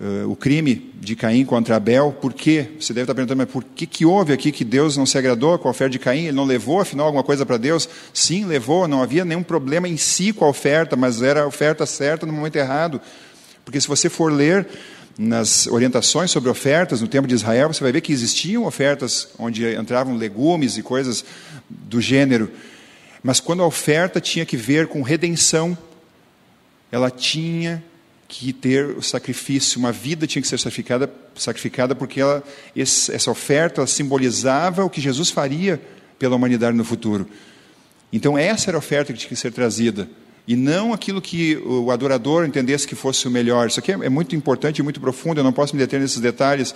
é, 0.00 0.24
o 0.24 0.34
crime 0.34 0.90
de 0.94 1.14
Caim 1.14 1.44
contra 1.44 1.76
Abel, 1.76 2.16
por 2.18 2.32
quê? 2.32 2.68
Você 2.80 2.94
deve 2.94 3.02
estar 3.02 3.14
perguntando, 3.14 3.36
mas 3.36 3.50
por 3.50 3.62
que, 3.62 3.84
que 3.84 4.06
houve 4.06 4.32
aqui 4.32 4.50
que 4.50 4.64
Deus 4.64 4.96
não 4.96 5.04
se 5.04 5.18
agradou 5.18 5.58
com 5.58 5.68
a 5.68 5.70
oferta 5.70 5.90
de 5.90 5.98
Caim? 5.98 6.24
Ele 6.26 6.32
não 6.32 6.46
levou, 6.46 6.80
afinal, 6.80 7.04
alguma 7.04 7.24
coisa 7.24 7.44
para 7.44 7.58
Deus? 7.58 7.86
Sim, 8.14 8.46
levou, 8.46 8.88
não 8.88 9.02
havia 9.02 9.22
nenhum 9.22 9.42
problema 9.42 9.86
em 9.86 9.98
si 9.98 10.32
com 10.32 10.46
a 10.46 10.48
oferta, 10.48 10.96
mas 10.96 11.20
era 11.20 11.42
a 11.42 11.46
oferta 11.46 11.84
certa 11.84 12.24
no 12.24 12.32
momento 12.32 12.56
errado. 12.56 13.02
Porque 13.66 13.78
se 13.78 13.86
você 13.86 14.08
for 14.08 14.32
ler 14.32 14.66
nas 15.18 15.66
orientações 15.66 16.30
sobre 16.30 16.48
ofertas 16.48 17.00
no 17.00 17.08
tempo 17.08 17.26
de 17.26 17.34
Israel, 17.34 17.72
você 17.72 17.82
vai 17.82 17.90
ver 17.90 18.00
que 18.00 18.12
existiam 18.12 18.64
ofertas 18.64 19.28
onde 19.36 19.66
entravam 19.74 20.16
legumes 20.16 20.76
e 20.76 20.82
coisas 20.82 21.24
do 21.68 22.00
gênero. 22.00 22.48
Mas 23.20 23.40
quando 23.40 23.62
a 23.62 23.66
oferta 23.66 24.20
tinha 24.20 24.46
que 24.46 24.56
ver 24.56 24.86
com 24.86 25.02
redenção, 25.02 25.76
ela 26.92 27.10
tinha 27.10 27.82
que 28.28 28.52
ter 28.52 28.96
o 28.96 29.02
sacrifício, 29.02 29.80
uma 29.80 29.90
vida 29.90 30.26
tinha 30.26 30.40
que 30.40 30.46
ser 30.46 30.58
sacrificada, 30.58 31.10
sacrificada 31.34 31.94
porque 31.96 32.20
ela, 32.20 32.44
essa 32.76 33.30
oferta 33.30 33.84
simbolizava 33.88 34.84
o 34.84 34.90
que 34.90 35.00
Jesus 35.00 35.30
faria 35.30 35.80
pela 36.16 36.36
humanidade 36.36 36.76
no 36.76 36.84
futuro. 36.84 37.28
Então 38.12 38.38
essa 38.38 38.70
era 38.70 38.76
a 38.76 38.78
oferta 38.78 39.12
que 39.12 39.18
tinha 39.18 39.30
que 39.30 39.36
ser 39.36 39.50
trazida 39.50 40.08
e 40.48 40.56
não 40.56 40.94
aquilo 40.94 41.20
que 41.20 41.58
o 41.58 41.90
adorador 41.90 42.46
entendesse 42.46 42.88
que 42.88 42.94
fosse 42.94 43.28
o 43.28 43.30
melhor. 43.30 43.68
Isso 43.68 43.78
aqui 43.78 43.92
é 43.92 44.08
muito 44.08 44.34
importante 44.34 44.78
e 44.78 44.82
muito 44.82 44.98
profundo, 44.98 45.38
eu 45.38 45.44
não 45.44 45.52
posso 45.52 45.76
me 45.76 45.78
deter 45.78 46.00
nesses 46.00 46.20
detalhes 46.20 46.74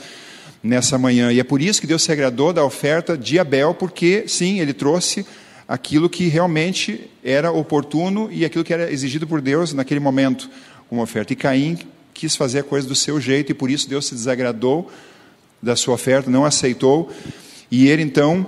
nessa 0.63 0.99
manhã. 0.99 1.33
E 1.33 1.41
é 1.41 1.45
por 1.45 1.63
isso 1.63 1.81
que 1.81 1.87
Deus 1.87 2.03
se 2.03 2.13
agradou 2.13 2.53
da 2.53 2.63
oferta 2.63 3.17
de 3.17 3.39
Abel, 3.39 3.73
porque, 3.73 4.25
sim, 4.29 4.61
ele 4.61 4.75
trouxe 4.75 5.25
aquilo 5.67 6.11
que 6.11 6.29
realmente 6.29 7.11
era 7.25 7.51
oportuno 7.51 8.29
e 8.31 8.45
aquilo 8.45 8.63
que 8.63 8.75
era 8.75 8.93
exigido 8.93 9.27
por 9.27 9.41
Deus 9.41 9.73
naquele 9.73 10.01
momento, 10.01 10.51
como 10.87 11.01
oferta. 11.01 11.33
E 11.33 11.37
Caim 11.37 11.79
quis 12.13 12.37
fazer 12.37 12.59
a 12.59 12.63
coisa 12.63 12.87
do 12.87 12.95
seu 12.95 13.19
jeito 13.19 13.53
e 13.53 13.55
por 13.55 13.71
isso 13.71 13.89
Deus 13.89 14.05
se 14.05 14.15
desagradou 14.15 14.93
da 15.63 15.75
sua 15.77 15.95
oferta, 15.95 16.31
não 16.31 16.45
aceitou. 16.45 17.11
E 17.71 17.89
ele 17.89 18.03
então 18.03 18.47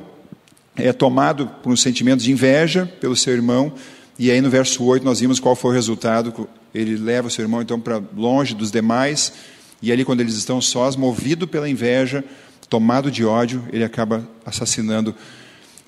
é 0.76 0.92
tomado 0.92 1.46
por 1.62 1.72
um 1.72 1.76
sentimento 1.76 2.20
de 2.20 2.30
inveja 2.30 2.84
pelo 3.00 3.16
seu 3.16 3.32
irmão 3.32 3.72
e 4.18 4.30
aí 4.30 4.40
no 4.40 4.48
verso 4.48 4.84
8 4.84 5.04
nós 5.04 5.20
vimos 5.20 5.40
qual 5.40 5.56
foi 5.56 5.72
o 5.72 5.74
resultado. 5.74 6.48
Ele 6.74 6.96
leva 6.96 7.28
o 7.28 7.30
seu 7.30 7.42
irmão 7.42 7.62
então 7.62 7.80
para 7.80 8.00
longe 8.16 8.54
dos 8.54 8.70
demais, 8.70 9.32
e 9.82 9.92
ali 9.92 10.04
quando 10.04 10.20
eles 10.20 10.34
estão 10.34 10.60
sós, 10.60 10.96
movido 10.96 11.46
pela 11.46 11.68
inveja, 11.68 12.24
tomado 12.68 13.10
de 13.10 13.24
ódio, 13.24 13.64
ele 13.72 13.84
acaba 13.84 14.26
assassinando 14.44 15.14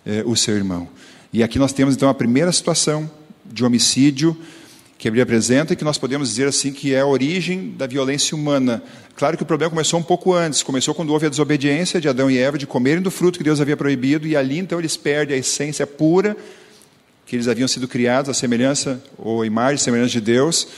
eh, 0.04 0.22
o 0.26 0.36
seu 0.36 0.54
irmão. 0.54 0.88
E 1.32 1.42
aqui 1.42 1.58
nós 1.58 1.72
temos 1.72 1.94
então 1.94 2.08
a 2.08 2.14
primeira 2.14 2.52
situação 2.52 3.10
de 3.44 3.64
homicídio 3.64 4.36
que 4.98 5.08
a 5.08 5.10
Bíblia 5.10 5.24
apresenta 5.24 5.72
e 5.72 5.76
que 5.76 5.84
nós 5.84 5.98
podemos 5.98 6.28
dizer 6.28 6.48
assim 6.48 6.72
que 6.72 6.94
é 6.94 7.00
a 7.00 7.06
origem 7.06 7.74
da 7.76 7.86
violência 7.86 8.34
humana. 8.34 8.82
Claro 9.14 9.36
que 9.36 9.42
o 9.42 9.46
problema 9.46 9.70
começou 9.70 10.00
um 10.00 10.02
pouco 10.02 10.32
antes, 10.32 10.62
começou 10.62 10.94
quando 10.94 11.10
houve 11.10 11.26
a 11.26 11.28
desobediência 11.28 12.00
de 12.00 12.08
Adão 12.08 12.30
e 12.30 12.38
Eva 12.38 12.56
de 12.56 12.66
comerem 12.66 13.02
do 13.02 13.10
fruto 13.10 13.38
que 13.38 13.44
Deus 13.44 13.60
havia 13.60 13.76
proibido, 13.76 14.26
e 14.26 14.36
ali 14.36 14.58
então 14.58 14.78
eles 14.78 14.96
perdem 14.96 15.36
a 15.36 15.38
essência 15.38 15.86
pura 15.86 16.36
que 17.26 17.34
eles 17.34 17.48
haviam 17.48 17.66
sido 17.66 17.88
criados 17.88 18.30
à 18.30 18.34
semelhança 18.34 19.02
ou 19.18 19.44
imagem 19.44 19.78
semelhança 19.78 20.12
de 20.12 20.20
Deus, 20.20 20.68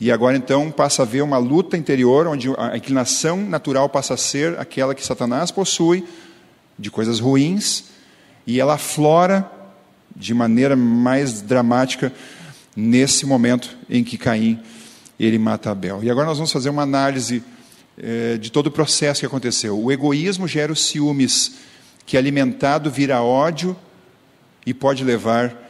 e 0.00 0.10
agora 0.10 0.36
então 0.36 0.70
passa 0.70 1.02
a 1.02 1.04
haver 1.04 1.22
uma 1.22 1.38
luta 1.38 1.76
interior, 1.76 2.26
onde 2.26 2.48
a 2.58 2.76
inclinação 2.76 3.40
natural 3.40 3.88
passa 3.88 4.14
a 4.14 4.16
ser 4.16 4.58
aquela 4.58 4.94
que 4.94 5.06
Satanás 5.06 5.52
possui, 5.52 6.04
de 6.76 6.90
coisas 6.90 7.20
ruins, 7.20 7.84
e 8.44 8.60
ela 8.60 8.74
aflora 8.74 9.48
de 10.14 10.34
maneira 10.34 10.74
mais 10.74 11.40
dramática 11.40 12.12
nesse 12.76 13.24
momento 13.24 13.76
em 13.88 14.02
que 14.02 14.18
Caim 14.18 14.60
ele 15.18 15.38
mata 15.38 15.70
Abel. 15.70 16.02
E 16.02 16.10
agora 16.10 16.26
nós 16.26 16.38
vamos 16.38 16.52
fazer 16.52 16.70
uma 16.70 16.82
análise 16.82 17.42
eh, 17.96 18.36
de 18.36 18.50
todo 18.50 18.66
o 18.66 18.70
processo 18.70 19.20
que 19.20 19.26
aconteceu. 19.26 19.80
O 19.80 19.92
egoísmo 19.92 20.48
gera 20.48 20.72
os 20.72 20.84
ciúmes, 20.86 21.54
que 22.04 22.16
alimentado 22.16 22.90
vira 22.90 23.22
ódio 23.22 23.76
e 24.66 24.74
pode 24.74 25.04
levar 25.04 25.63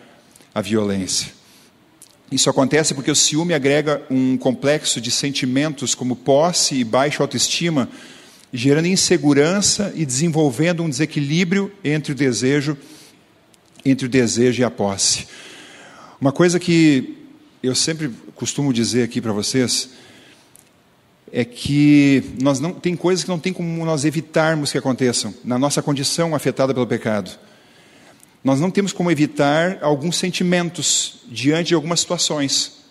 a 0.54 0.60
violência. 0.60 1.32
Isso 2.30 2.48
acontece 2.48 2.94
porque 2.94 3.10
o 3.10 3.16
ciúme 3.16 3.54
agrega 3.54 4.02
um 4.10 4.36
complexo 4.36 5.00
de 5.00 5.10
sentimentos 5.10 5.94
como 5.94 6.16
posse 6.16 6.76
e 6.76 6.84
baixa 6.84 7.22
autoestima, 7.22 7.88
gerando 8.52 8.86
insegurança 8.86 9.92
e 9.94 10.06
desenvolvendo 10.06 10.82
um 10.82 10.88
desequilíbrio 10.88 11.72
entre 11.82 12.12
o 12.12 12.14
desejo 12.14 12.76
entre 13.84 14.06
o 14.06 14.08
desejo 14.08 14.62
e 14.62 14.64
a 14.64 14.70
posse. 14.70 15.26
Uma 16.18 16.32
coisa 16.32 16.58
que 16.58 17.18
eu 17.62 17.74
sempre 17.74 18.10
costumo 18.34 18.72
dizer 18.72 19.02
aqui 19.02 19.20
para 19.20 19.32
vocês 19.32 19.90
é 21.30 21.44
que 21.44 22.24
nós 22.40 22.60
não 22.60 22.72
tem 22.72 22.96
coisas 22.96 23.24
que 23.24 23.30
não 23.30 23.38
tem 23.38 23.52
como 23.52 23.84
nós 23.84 24.06
evitarmos 24.06 24.72
que 24.72 24.78
aconteçam 24.78 25.34
na 25.44 25.58
nossa 25.58 25.82
condição 25.82 26.34
afetada 26.34 26.72
pelo 26.72 26.86
pecado 26.86 27.38
nós 28.44 28.60
não 28.60 28.70
temos 28.70 28.92
como 28.92 29.10
evitar 29.10 29.78
alguns 29.80 30.18
sentimentos 30.18 31.22
diante 31.26 31.68
de 31.68 31.74
algumas 31.74 32.00
situações. 32.00 32.84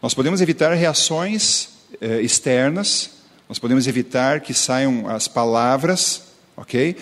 Nós 0.00 0.14
podemos 0.14 0.40
evitar 0.40 0.72
reações 0.72 1.68
eh, 2.00 2.22
externas, 2.22 3.10
nós 3.46 3.58
podemos 3.58 3.86
evitar 3.86 4.40
que 4.40 4.54
saiam 4.54 5.06
as 5.06 5.28
palavras, 5.28 6.22
ok? 6.56 6.96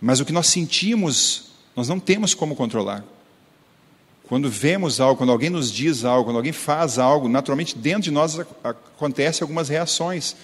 Mas 0.00 0.18
o 0.18 0.24
que 0.24 0.32
nós 0.32 0.48
sentimos, 0.48 1.52
nós 1.76 1.88
não 1.88 2.00
temos 2.00 2.34
como 2.34 2.56
controlar. 2.56 3.04
Quando 4.26 4.50
vemos 4.50 5.00
algo, 5.00 5.16
quando 5.16 5.30
alguém 5.30 5.50
nos 5.50 5.70
diz 5.70 6.04
algo, 6.04 6.24
quando 6.24 6.36
alguém 6.38 6.52
faz 6.52 6.98
algo, 6.98 7.28
naturalmente 7.28 7.78
dentro 7.78 8.02
de 8.02 8.10
nós 8.10 8.36
acontecem 8.64 9.44
algumas 9.44 9.68
reações. 9.68 10.34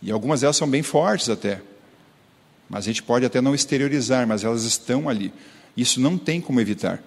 E 0.00 0.10
algumas 0.10 0.40
delas 0.40 0.56
são 0.56 0.68
bem 0.68 0.82
fortes 0.82 1.28
até. 1.28 1.60
Mas 2.72 2.84
a 2.84 2.86
gente 2.86 3.02
pode 3.02 3.26
até 3.26 3.38
não 3.42 3.54
exteriorizar, 3.54 4.26
mas 4.26 4.44
elas 4.44 4.64
estão 4.64 5.06
ali. 5.06 5.30
Isso 5.76 6.00
não 6.00 6.16
tem 6.16 6.40
como 6.40 6.58
evitar. 6.58 7.02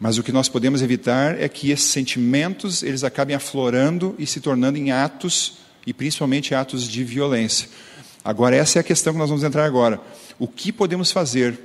Mas 0.00 0.16
o 0.16 0.22
que 0.22 0.32
nós 0.32 0.48
podemos 0.48 0.80
evitar 0.80 1.38
é 1.38 1.46
que 1.46 1.70
esses 1.70 1.90
sentimentos 1.90 2.82
eles 2.82 3.04
acabem 3.04 3.36
aflorando 3.36 4.14
e 4.18 4.26
se 4.26 4.40
tornando 4.40 4.78
em 4.78 4.92
atos 4.92 5.58
e 5.86 5.92
principalmente 5.92 6.54
atos 6.54 6.88
de 6.88 7.04
violência. 7.04 7.68
Agora 8.24 8.56
essa 8.56 8.78
é 8.78 8.80
a 8.80 8.82
questão 8.82 9.12
que 9.12 9.18
nós 9.18 9.28
vamos 9.28 9.44
entrar 9.44 9.66
agora. 9.66 10.00
O 10.38 10.48
que 10.48 10.72
podemos 10.72 11.12
fazer 11.12 11.60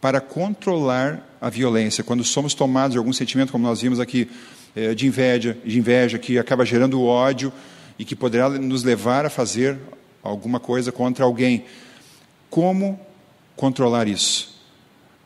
para 0.00 0.20
controlar 0.20 1.24
a 1.40 1.48
violência 1.48 2.02
quando 2.02 2.24
somos 2.24 2.54
tomados 2.54 2.94
de 2.94 2.98
algum 2.98 3.12
sentimento, 3.12 3.52
como 3.52 3.64
nós 3.64 3.80
vimos 3.80 4.00
aqui, 4.00 4.28
eh, 4.74 4.96
de 4.96 5.06
inveja, 5.06 5.56
de 5.64 5.78
inveja 5.78 6.18
que 6.18 6.40
acaba 6.40 6.64
gerando 6.66 7.00
ódio 7.04 7.52
e 7.96 8.04
que 8.04 8.16
poderá 8.16 8.48
nos 8.48 8.82
levar 8.82 9.24
a 9.24 9.30
fazer 9.30 9.78
alguma 10.22 10.60
coisa 10.60 10.92
contra 10.92 11.24
alguém. 11.24 11.64
Como 12.48 12.98
controlar 13.56 14.06
isso? 14.08 14.54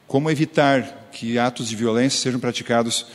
Como 0.06 0.30
evitar 0.30 1.08
que 1.12 1.38
atos 1.38 1.68
de 1.68 1.76
violência 1.76 2.20
sejam 2.20 2.38
praticados 2.38 3.06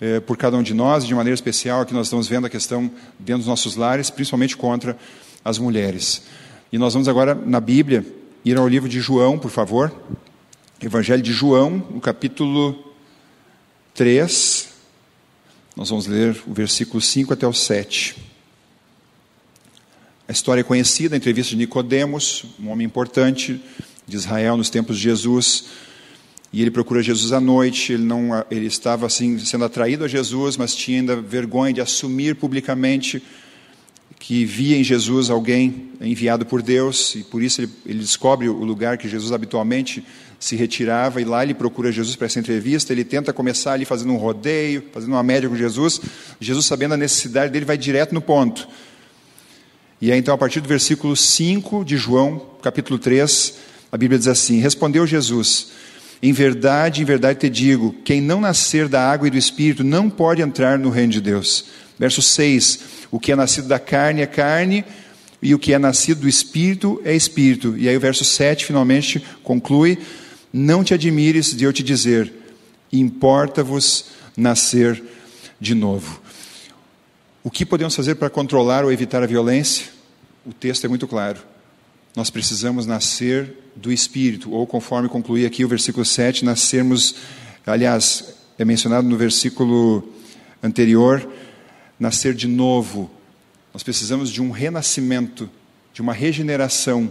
eh, 0.00 0.20
por 0.20 0.36
cada 0.36 0.56
um 0.56 0.62
de 0.62 0.74
nós, 0.74 1.06
de 1.06 1.14
maneira 1.14 1.34
especial, 1.34 1.82
aqui 1.82 1.92
nós 1.92 2.06
estamos 2.06 2.26
vendo 2.26 2.46
a 2.46 2.50
questão 2.50 2.90
dentro 3.18 3.38
dos 3.38 3.46
nossos 3.46 3.76
lares, 3.76 4.10
principalmente 4.10 4.56
contra 4.56 4.96
as 5.44 5.58
mulheres. 5.58 6.22
E 6.72 6.78
nós 6.78 6.92
vamos 6.94 7.08
agora, 7.08 7.34
na 7.34 7.60
Bíblia, 7.60 8.04
ir 8.44 8.56
ao 8.56 8.66
livro 8.66 8.88
de 8.88 9.00
João, 9.00 9.38
por 9.38 9.50
favor. 9.50 9.92
Evangelho 10.82 11.22
de 11.22 11.32
João, 11.32 11.70
no 11.90 12.00
capítulo 12.00 12.94
3. 13.94 14.68
Nós 15.76 15.90
vamos 15.90 16.06
ler 16.06 16.42
o 16.46 16.54
versículo 16.54 17.00
5 17.00 17.32
até 17.32 17.46
o 17.46 17.52
7. 17.52 18.16
A 20.30 20.32
história 20.32 20.60
é 20.60 20.62
conhecida, 20.62 21.16
a 21.16 21.18
entrevista 21.18 21.50
de 21.50 21.56
Nicodemos, 21.56 22.44
um 22.62 22.68
homem 22.68 22.86
importante 22.86 23.60
de 24.06 24.16
Israel 24.16 24.56
nos 24.56 24.70
tempos 24.70 24.96
de 24.96 25.02
Jesus. 25.02 25.64
E 26.52 26.62
ele 26.62 26.70
procura 26.70 27.02
Jesus 27.02 27.32
à 27.32 27.40
noite, 27.40 27.94
ele, 27.94 28.04
não, 28.04 28.30
ele 28.48 28.66
estava 28.66 29.06
assim 29.06 29.36
sendo 29.40 29.64
atraído 29.64 30.04
a 30.04 30.08
Jesus, 30.08 30.56
mas 30.56 30.72
tinha 30.72 31.00
ainda 31.00 31.16
vergonha 31.16 31.72
de 31.72 31.80
assumir 31.80 32.36
publicamente 32.36 33.20
que 34.20 34.44
via 34.44 34.76
em 34.76 34.84
Jesus 34.84 35.30
alguém 35.30 35.90
enviado 36.00 36.46
por 36.46 36.62
Deus, 36.62 37.16
e 37.16 37.24
por 37.24 37.42
isso 37.42 37.62
ele, 37.62 37.72
ele 37.84 37.98
descobre 37.98 38.48
o 38.48 38.62
lugar 38.62 38.98
que 38.98 39.08
Jesus 39.08 39.32
habitualmente 39.32 40.04
se 40.38 40.54
retirava 40.54 41.20
e 41.20 41.24
lá 41.24 41.42
ele 41.42 41.54
procura 41.54 41.90
Jesus 41.90 42.14
para 42.14 42.26
essa 42.26 42.38
entrevista. 42.38 42.92
Ele 42.92 43.02
tenta 43.02 43.32
começar 43.32 43.72
ali 43.72 43.84
fazendo 43.84 44.12
um 44.12 44.16
rodeio, 44.16 44.84
fazendo 44.92 45.10
uma 45.10 45.24
média 45.24 45.48
com 45.48 45.56
Jesus. 45.56 46.00
Jesus, 46.38 46.66
sabendo 46.66 46.94
a 46.94 46.96
necessidade 46.96 47.52
dele, 47.52 47.64
vai 47.64 47.76
direto 47.76 48.14
no 48.14 48.20
ponto. 48.20 48.68
E 50.00 50.10
aí, 50.10 50.18
então, 50.18 50.34
a 50.34 50.38
partir 50.38 50.60
do 50.60 50.68
versículo 50.68 51.14
5 51.14 51.84
de 51.84 51.98
João, 51.98 52.40
capítulo 52.62 52.98
3, 52.98 53.54
a 53.92 53.98
Bíblia 53.98 54.18
diz 54.18 54.28
assim: 54.28 54.58
Respondeu 54.58 55.06
Jesus: 55.06 55.72
Em 56.22 56.32
verdade, 56.32 57.02
em 57.02 57.04
verdade 57.04 57.40
te 57.40 57.50
digo, 57.50 57.94
quem 58.02 58.18
não 58.18 58.40
nascer 58.40 58.88
da 58.88 59.10
água 59.10 59.28
e 59.28 59.30
do 59.30 59.36
espírito 59.36 59.84
não 59.84 60.08
pode 60.08 60.40
entrar 60.40 60.78
no 60.78 60.88
reino 60.88 61.12
de 61.12 61.20
Deus. 61.20 61.66
Verso 61.98 62.22
6: 62.22 62.80
O 63.10 63.20
que 63.20 63.30
é 63.30 63.36
nascido 63.36 63.68
da 63.68 63.78
carne 63.78 64.22
é 64.22 64.26
carne, 64.26 64.86
e 65.42 65.54
o 65.54 65.58
que 65.58 65.74
é 65.74 65.78
nascido 65.78 66.22
do 66.22 66.28
espírito 66.28 66.98
é 67.04 67.14
espírito. 67.14 67.76
E 67.76 67.86
aí, 67.86 67.94
o 67.94 68.00
verso 68.00 68.24
7 68.24 68.64
finalmente 68.64 69.22
conclui: 69.42 69.98
Não 70.50 70.82
te 70.82 70.94
admires 70.94 71.54
de 71.54 71.64
eu 71.64 71.74
te 71.74 71.82
dizer, 71.82 72.32
importa-vos 72.90 74.06
nascer 74.34 75.02
de 75.60 75.74
novo. 75.74 76.22
O 77.42 77.50
que 77.50 77.64
podemos 77.64 77.94
fazer 77.96 78.16
para 78.16 78.28
controlar 78.28 78.84
ou 78.84 78.92
evitar 78.92 79.22
a 79.22 79.26
violência? 79.26 79.86
O 80.44 80.52
texto 80.52 80.84
é 80.84 80.88
muito 80.88 81.08
claro. 81.08 81.40
Nós 82.14 82.28
precisamos 82.28 82.84
nascer 82.84 83.54
do 83.74 83.90
Espírito, 83.90 84.52
ou 84.52 84.66
conforme 84.66 85.08
concluí 85.08 85.46
aqui 85.46 85.64
o 85.64 85.68
versículo 85.68 86.04
7, 86.04 86.44
nascermos, 86.44 87.14
aliás, 87.66 88.34
é 88.58 88.64
mencionado 88.64 89.08
no 89.08 89.16
versículo 89.16 90.12
anterior, 90.62 91.26
nascer 91.98 92.34
de 92.34 92.46
novo. 92.46 93.10
Nós 93.72 93.82
precisamos 93.82 94.30
de 94.30 94.42
um 94.42 94.50
renascimento, 94.50 95.48
de 95.94 96.02
uma 96.02 96.12
regeneração. 96.12 97.10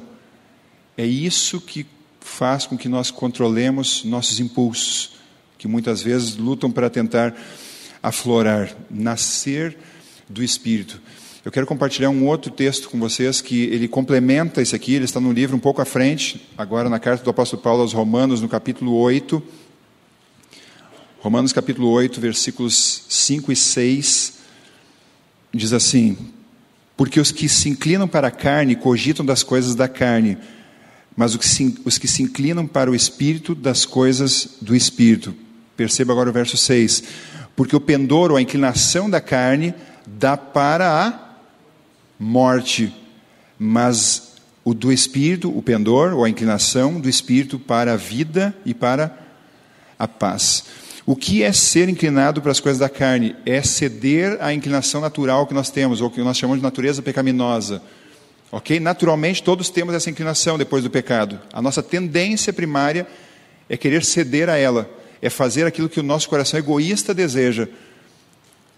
É 0.96 1.06
isso 1.08 1.60
que 1.60 1.88
faz 2.20 2.68
com 2.68 2.78
que 2.78 2.88
nós 2.88 3.10
controlemos 3.10 4.04
nossos 4.04 4.40
impulsos, 4.40 5.14
que 5.58 5.68
muitas 5.68 6.04
vezes 6.04 6.36
lutam 6.36 6.70
para 6.70 6.88
tentar 6.88 7.36
aflorar. 8.04 8.76
Nascer 8.92 9.76
do 10.30 10.44
Espírito. 10.44 11.02
Eu 11.44 11.52
quero 11.52 11.66
compartilhar 11.66 12.10
um 12.10 12.28
outro 12.28 12.52
texto 12.52 12.90
com 12.90 13.00
vocês 13.00 13.42
que 13.42 13.64
ele 13.64 13.88
complementa 13.88 14.62
esse 14.62 14.76
aqui, 14.76 14.94
ele 14.94 15.06
está 15.06 15.20
no 15.20 15.32
livro 15.32 15.56
um 15.56 15.60
pouco 15.60 15.82
à 15.82 15.86
frente, 15.86 16.48
agora 16.58 16.90
na 16.90 17.00
carta 17.00 17.24
do 17.24 17.30
apóstolo 17.32 17.62
Paulo 17.62 17.82
aos 17.82 17.94
Romanos, 17.94 18.42
no 18.42 18.48
capítulo 18.48 18.94
8. 18.94 19.42
Romanos 21.20 21.52
capítulo 21.52 21.90
8, 21.90 22.22
versículos 22.22 23.06
5 23.10 23.52
e 23.52 23.56
6, 23.56 24.34
diz 25.54 25.74
assim: 25.74 26.18
Porque 26.96 27.20
os 27.20 27.32
que 27.32 27.50
se 27.50 27.68
inclinam 27.68 28.08
para 28.08 28.28
a 28.28 28.32
carne 28.32 28.76
cogitam 28.76 29.26
das 29.26 29.42
coisas 29.42 29.76
da 29.76 29.88
carne, 29.88 30.38
mas 31.16 31.34
os 31.34 31.98
que 31.98 32.08
se 32.08 32.22
inclinam 32.22 32.68
para 32.68 32.92
o 32.92 32.96
espírito, 32.96 33.56
das 33.56 33.86
coisas 33.86 34.58
do 34.62 34.76
espírito. 34.76 35.34
Perceba 35.76 36.14
agora 36.14 36.30
o 36.30 36.34
verso 36.34 36.56
6. 36.56 37.04
Porque 37.56 37.76
o 37.76 37.82
pendor 37.82 38.32
ou 38.32 38.38
a 38.38 38.42
inclinação 38.42 39.10
da 39.10 39.20
carne 39.20 39.74
dá 40.18 40.36
para 40.38 41.08
a 41.08 41.20
morte, 42.20 42.94
mas 43.58 44.34
o 44.64 44.74
do 44.74 44.92
espírito, 44.92 45.56
o 45.56 45.62
pendor 45.62 46.14
ou 46.14 46.24
a 46.24 46.30
inclinação 46.30 47.00
do 47.00 47.10
espírito 47.10 47.58
para 47.58 47.94
a 47.94 47.98
vida 47.98 48.56
e 48.66 48.74
para 48.74 49.18
a 49.98 50.08
paz. 50.08 50.66
O 51.06 51.16
que 51.16 51.42
é 51.42 51.52
ser 51.52 51.90
inclinado 51.90 52.42
para 52.42 52.52
as 52.52 52.60
coisas 52.60 52.80
da 52.80 52.90
carne? 52.90 53.36
É 53.46 53.62
ceder 53.64 54.38
à 54.40 54.54
inclinação 54.54 55.02
natural 55.02 55.48
que 55.48 55.54
nós 55.54 55.70
temos, 55.70 56.02
ou 56.02 56.10
que 56.10 56.22
nós 56.22 56.38
chamamos 56.38 56.60
de 56.60 56.64
natureza 56.64 57.02
pecaminosa. 57.02 57.82
Ok? 58.52 58.80
Naturalmente, 58.80 59.42
todos 59.42 59.70
temos 59.70 59.96
essa 59.96 60.10
inclinação 60.10 60.58
depois 60.58 60.84
do 60.84 60.90
pecado. 60.90 61.40
A 61.52 61.62
nossa 61.62 61.82
tendência 61.82 62.54
primária 62.54 63.08
é 63.68 63.76
querer 63.76 64.04
ceder 64.04 64.50
a 64.50 64.58
ela, 64.58 64.90
é 65.22 65.30
fazer 65.30 65.66
aquilo 65.66 65.90
que 65.90 66.00
o 66.00 66.04
nosso 66.04 66.30
coração 66.30 66.60
egoísta 66.60 67.14
deseja. 67.14 67.68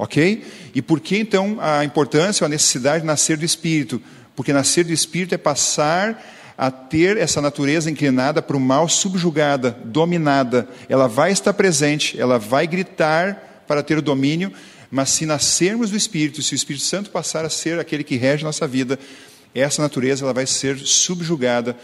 Ok? 0.02 0.44
E 0.74 0.82
por 0.82 1.00
que 1.00 1.16
então 1.16 1.60
a 1.62 1.86
importância 1.86 2.44
a 2.44 2.50
necessidade 2.50 3.02
de 3.02 3.06
nascer 3.06 3.38
do 3.38 3.46
Espírito? 3.46 4.02
Porque 4.36 4.52
nascer 4.52 4.84
do 4.84 4.92
Espírito 4.92 5.36
é 5.36 5.38
passar 5.38 6.20
a 6.58 6.72
ter 6.72 7.18
essa 7.18 7.40
natureza 7.40 7.92
inclinada 7.92 8.42
para 8.42 8.58
o 8.58 8.60
mal 8.60 8.90
subjugada, 8.90 9.78
dominada. 9.86 10.68
Ela 10.90 11.08
vai 11.08 11.32
estar 11.32 11.54
presente, 11.54 12.20
ela 12.20 12.40
vai 12.40 12.66
gritar 12.66 13.64
para 13.68 13.84
ter 13.84 13.96
o 13.96 14.02
domínio, 14.02 14.52
mas 14.90 15.12
se 15.12 15.28
nascermos 15.28 15.92
do 15.92 15.98
Espírito, 15.98 16.42
se 16.42 16.54
o 16.54 16.56
Espírito 16.56 16.84
Santo 16.84 17.12
passar 17.12 17.46
a 17.46 17.50
ser 17.50 17.78
aquele 17.78 18.04
que 18.04 18.16
rege 18.16 18.44
nossa 18.44 18.68
vida, 18.68 18.98
essa 19.54 19.84
natureza 19.84 20.26
ela 20.26 20.34
vai 20.34 20.48
ser 20.48 20.80
subjugada 20.80 21.78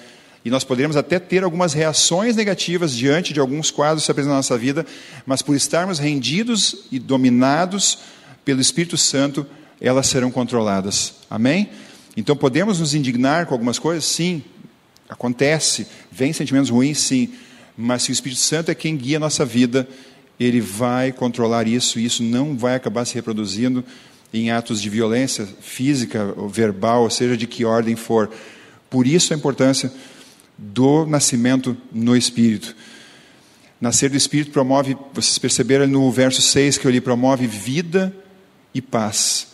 e 0.45 0.49
nós 0.49 0.63
poderemos 0.63 0.95
até 0.95 1.19
ter 1.19 1.43
algumas 1.43 1.73
reações 1.73 2.35
negativas 2.35 2.93
diante 2.93 3.33
de 3.33 3.39
alguns 3.39 3.69
quadros 3.71 4.03
que 4.03 4.05
se 4.05 4.11
apresentam 4.11 4.35
na 4.35 4.39
nossa 4.39 4.57
vida, 4.57 4.85
mas 5.25 5.41
por 5.41 5.55
estarmos 5.55 5.99
rendidos 5.99 6.85
e 6.91 6.99
dominados 6.99 7.99
pelo 8.45 8.61
Espírito 8.61 8.97
Santo, 8.97 9.45
elas 9.81 10.07
serão 10.07 10.31
controladas. 10.31 11.15
Amém? 11.29 11.69
Então 12.15 12.35
podemos 12.35 12.79
nos 12.79 12.93
indignar 12.93 13.45
com 13.45 13.53
algumas 13.53 13.77
coisas? 13.77 14.05
Sim, 14.05 14.41
acontece. 15.09 15.85
Vem 16.11 16.33
sentimentos 16.33 16.69
ruins? 16.69 16.99
Sim. 16.99 17.29
Mas 17.77 18.03
se 18.03 18.11
o 18.11 18.13
Espírito 18.13 18.39
Santo 18.39 18.71
é 18.71 18.75
quem 18.75 18.97
guia 18.97 19.17
a 19.17 19.19
nossa 19.19 19.45
vida, 19.45 19.87
ele 20.39 20.61
vai 20.61 21.11
controlar 21.11 21.67
isso 21.67 21.99
e 21.99 22.05
isso 22.05 22.23
não 22.23 22.57
vai 22.57 22.75
acabar 22.75 23.05
se 23.05 23.15
reproduzindo 23.15 23.83
em 24.33 24.51
atos 24.51 24.81
de 24.81 24.89
violência 24.89 25.47
física 25.61 26.33
ou 26.35 26.49
verbal, 26.49 27.03
ou 27.03 27.09
seja, 27.09 27.37
de 27.37 27.47
que 27.47 27.65
ordem 27.65 27.95
for. 27.95 28.29
Por 28.89 29.07
isso 29.07 29.33
a 29.33 29.37
importância 29.37 29.91
do 30.57 31.05
nascimento 31.05 31.77
no 31.91 32.15
Espírito. 32.15 32.75
Nascer 33.79 34.09
do 34.09 34.17
Espírito 34.17 34.51
promove, 34.51 34.97
vocês 35.13 35.37
perceberam 35.37 35.85
no 35.85 36.11
verso 36.11 36.41
6 36.41 36.77
que 36.77 36.87
eu 36.87 36.91
li, 36.91 36.99
promove 36.99 37.45
vida 37.45 38.15
e 38.73 38.81
paz. 38.81 39.49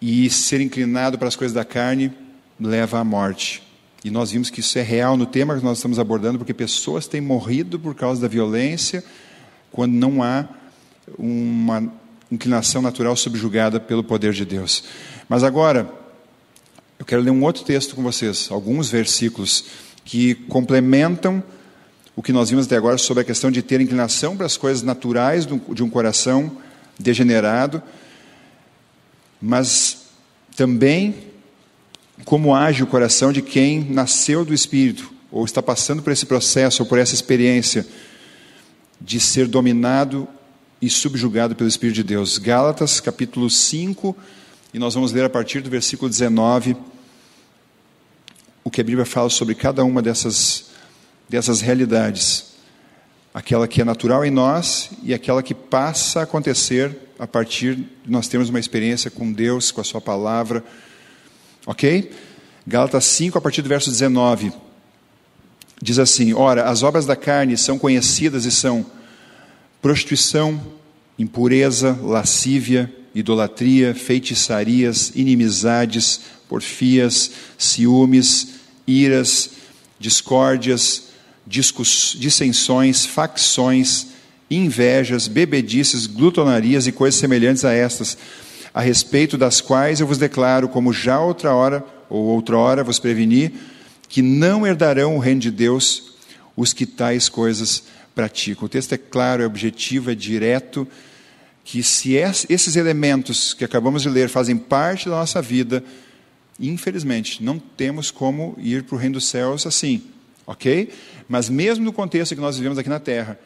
E 0.00 0.30
ser 0.30 0.60
inclinado 0.60 1.18
para 1.18 1.28
as 1.28 1.36
coisas 1.36 1.54
da 1.54 1.64
carne 1.64 2.12
leva 2.58 2.98
à 2.98 3.04
morte. 3.04 3.62
E 4.02 4.10
nós 4.10 4.30
vimos 4.30 4.50
que 4.50 4.60
isso 4.60 4.78
é 4.78 4.82
real 4.82 5.16
no 5.16 5.26
tema 5.26 5.56
que 5.56 5.64
nós 5.64 5.78
estamos 5.78 5.98
abordando, 5.98 6.38
porque 6.38 6.54
pessoas 6.54 7.06
têm 7.06 7.20
morrido 7.20 7.78
por 7.78 7.94
causa 7.94 8.20
da 8.20 8.28
violência, 8.28 9.04
quando 9.70 9.92
não 9.92 10.22
há 10.22 10.46
uma 11.18 11.90
inclinação 12.30 12.80
natural 12.80 13.16
subjugada 13.16 13.78
pelo 13.80 14.04
poder 14.04 14.32
de 14.32 14.44
Deus. 14.44 14.84
Mas 15.28 15.42
agora, 15.42 15.90
eu 16.98 17.04
quero 17.04 17.22
ler 17.22 17.30
um 17.30 17.42
outro 17.42 17.64
texto 17.64 17.94
com 17.96 18.02
vocês, 18.02 18.48
alguns 18.50 18.88
versículos 18.88 19.64
que 20.04 20.34
complementam 20.34 21.42
o 22.16 22.22
que 22.22 22.32
nós 22.32 22.50
vimos 22.50 22.66
até 22.66 22.76
agora 22.76 22.96
sobre 22.98 23.22
a 23.22 23.24
questão 23.24 23.50
de 23.50 23.62
ter 23.62 23.80
inclinação 23.80 24.36
para 24.36 24.46
as 24.46 24.56
coisas 24.56 24.82
naturais 24.82 25.46
de 25.46 25.82
um 25.82 25.90
coração 25.90 26.56
degenerado, 26.98 27.82
mas 29.40 30.04
também 30.54 31.16
como 32.24 32.54
age 32.54 32.82
o 32.82 32.86
coração 32.86 33.32
de 33.32 33.42
quem 33.42 33.80
nasceu 33.80 34.44
do 34.44 34.54
Espírito, 34.54 35.12
ou 35.30 35.44
está 35.44 35.60
passando 35.60 36.02
por 36.02 36.12
esse 36.12 36.24
processo, 36.24 36.84
ou 36.84 36.88
por 36.88 36.98
essa 36.98 37.14
experiência 37.14 37.84
de 39.00 39.18
ser 39.18 39.48
dominado 39.48 40.28
e 40.80 40.88
subjugado 40.88 41.56
pelo 41.56 41.68
Espírito 41.68 41.96
de 41.96 42.04
Deus. 42.04 42.38
Gálatas, 42.38 43.00
capítulo 43.00 43.50
5, 43.50 44.16
e 44.74 44.78
nós 44.80 44.92
vamos 44.92 45.12
ler 45.12 45.24
a 45.24 45.30
partir 45.30 45.60
do 45.60 45.70
versículo 45.70 46.10
19 46.10 46.76
o 48.64 48.70
que 48.70 48.80
a 48.80 48.84
Bíblia 48.84 49.06
fala 49.06 49.30
sobre 49.30 49.54
cada 49.54 49.84
uma 49.84 50.02
dessas, 50.02 50.70
dessas 51.28 51.60
realidades. 51.60 52.54
Aquela 53.32 53.68
que 53.68 53.80
é 53.80 53.84
natural 53.84 54.24
em 54.24 54.32
nós 54.32 54.90
e 55.04 55.14
aquela 55.14 55.44
que 55.44 55.54
passa 55.54 56.18
a 56.18 56.22
acontecer 56.24 56.98
a 57.20 57.26
partir 57.26 57.76
de 57.76 57.86
nós 58.08 58.26
termos 58.26 58.48
uma 58.48 58.58
experiência 58.58 59.12
com 59.12 59.32
Deus, 59.32 59.70
com 59.70 59.80
a 59.80 59.84
Sua 59.84 60.00
palavra. 60.00 60.64
Ok? 61.66 62.10
Gálatas 62.66 63.04
5, 63.04 63.38
a 63.38 63.40
partir 63.40 63.62
do 63.62 63.68
verso 63.68 63.90
19. 63.90 64.52
Diz 65.80 66.00
assim: 66.00 66.34
Ora, 66.34 66.68
as 66.68 66.82
obras 66.82 67.06
da 67.06 67.14
carne 67.14 67.56
são 67.56 67.78
conhecidas 67.78 68.44
e 68.44 68.50
são 68.50 68.84
prostituição, 69.80 70.60
impureza, 71.16 71.96
lascívia, 72.02 72.92
idolatria, 73.14 73.94
feitiçarias, 73.94 75.12
inimizades, 75.14 76.20
porfias, 76.48 77.30
ciúmes, 77.56 78.48
iras, 78.86 79.50
discórdias, 79.98 81.04
dissensões, 81.46 83.06
facções, 83.06 84.08
invejas, 84.50 85.28
bebedices, 85.28 86.06
glutonarias 86.06 86.86
e 86.86 86.92
coisas 86.92 87.20
semelhantes 87.20 87.64
a 87.64 87.72
estas, 87.72 88.18
a 88.72 88.80
respeito 88.80 89.38
das 89.38 89.60
quais 89.60 90.00
eu 90.00 90.06
vos 90.06 90.18
declaro, 90.18 90.68
como 90.68 90.92
já 90.92 91.20
outra 91.20 91.54
hora 91.54 91.84
ou 92.10 92.24
outra 92.24 92.58
hora 92.58 92.84
vos 92.84 92.98
preveni, 92.98 93.54
que 94.08 94.20
não 94.20 94.66
herdarão 94.66 95.16
o 95.16 95.20
reino 95.20 95.40
de 95.40 95.50
Deus 95.50 96.14
os 96.56 96.72
que 96.72 96.86
tais 96.86 97.28
coisas 97.28 97.84
praticam. 98.14 98.66
O 98.66 98.68
texto 98.68 98.92
é 98.92 98.98
claro, 98.98 99.42
é 99.42 99.46
objetivo, 99.46 100.10
é 100.10 100.14
direto 100.14 100.86
que 101.64 101.82
se 101.82 102.14
esses 102.14 102.76
elementos 102.76 103.54
que 103.54 103.64
acabamos 103.64 104.02
de 104.02 104.10
ler 104.10 104.28
fazem 104.28 104.56
parte 104.56 105.08
da 105.08 105.16
nossa 105.16 105.40
vida, 105.40 105.82
infelizmente, 106.60 107.42
não 107.42 107.58
temos 107.58 108.10
como 108.10 108.54
ir 108.58 108.82
para 108.84 108.94
o 108.94 108.98
reino 108.98 109.14
dos 109.14 109.26
céus 109.26 109.66
assim. 109.66 110.02
ok? 110.46 110.90
Mas 111.26 111.48
mesmo 111.48 111.82
no 111.82 111.92
contexto 111.92 112.34
que 112.34 112.40
nós 112.40 112.58
vivemos 112.58 112.76
aqui 112.76 112.90
na 112.90 113.00
Terra, 113.00 113.38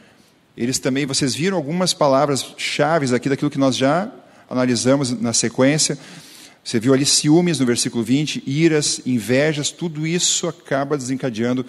eles 0.57 0.81
também, 0.81 1.07
vocês 1.07 1.33
viram 1.33 1.57
algumas 1.57 1.95
palavras 1.95 2.55
chaves 2.57 3.13
aqui 3.13 3.29
daquilo 3.29 3.51
que 3.51 3.59
nós 3.59 3.77
já 3.77 4.11
analisamos 4.51 5.13
na 5.13 5.33
sequência. 5.33 5.97
Você 6.65 6.81
viu 6.81 6.93
ali 6.93 7.07
ciúmes 7.07 7.61
no 7.61 7.67
versículo 7.67 8.03
20, 8.03 8.43
iras, 8.45 9.01
invejas, 9.07 9.71
tudo 9.71 10.05
isso 10.05 10.49
acaba 10.49 10.99
desencadeando 10.99 11.65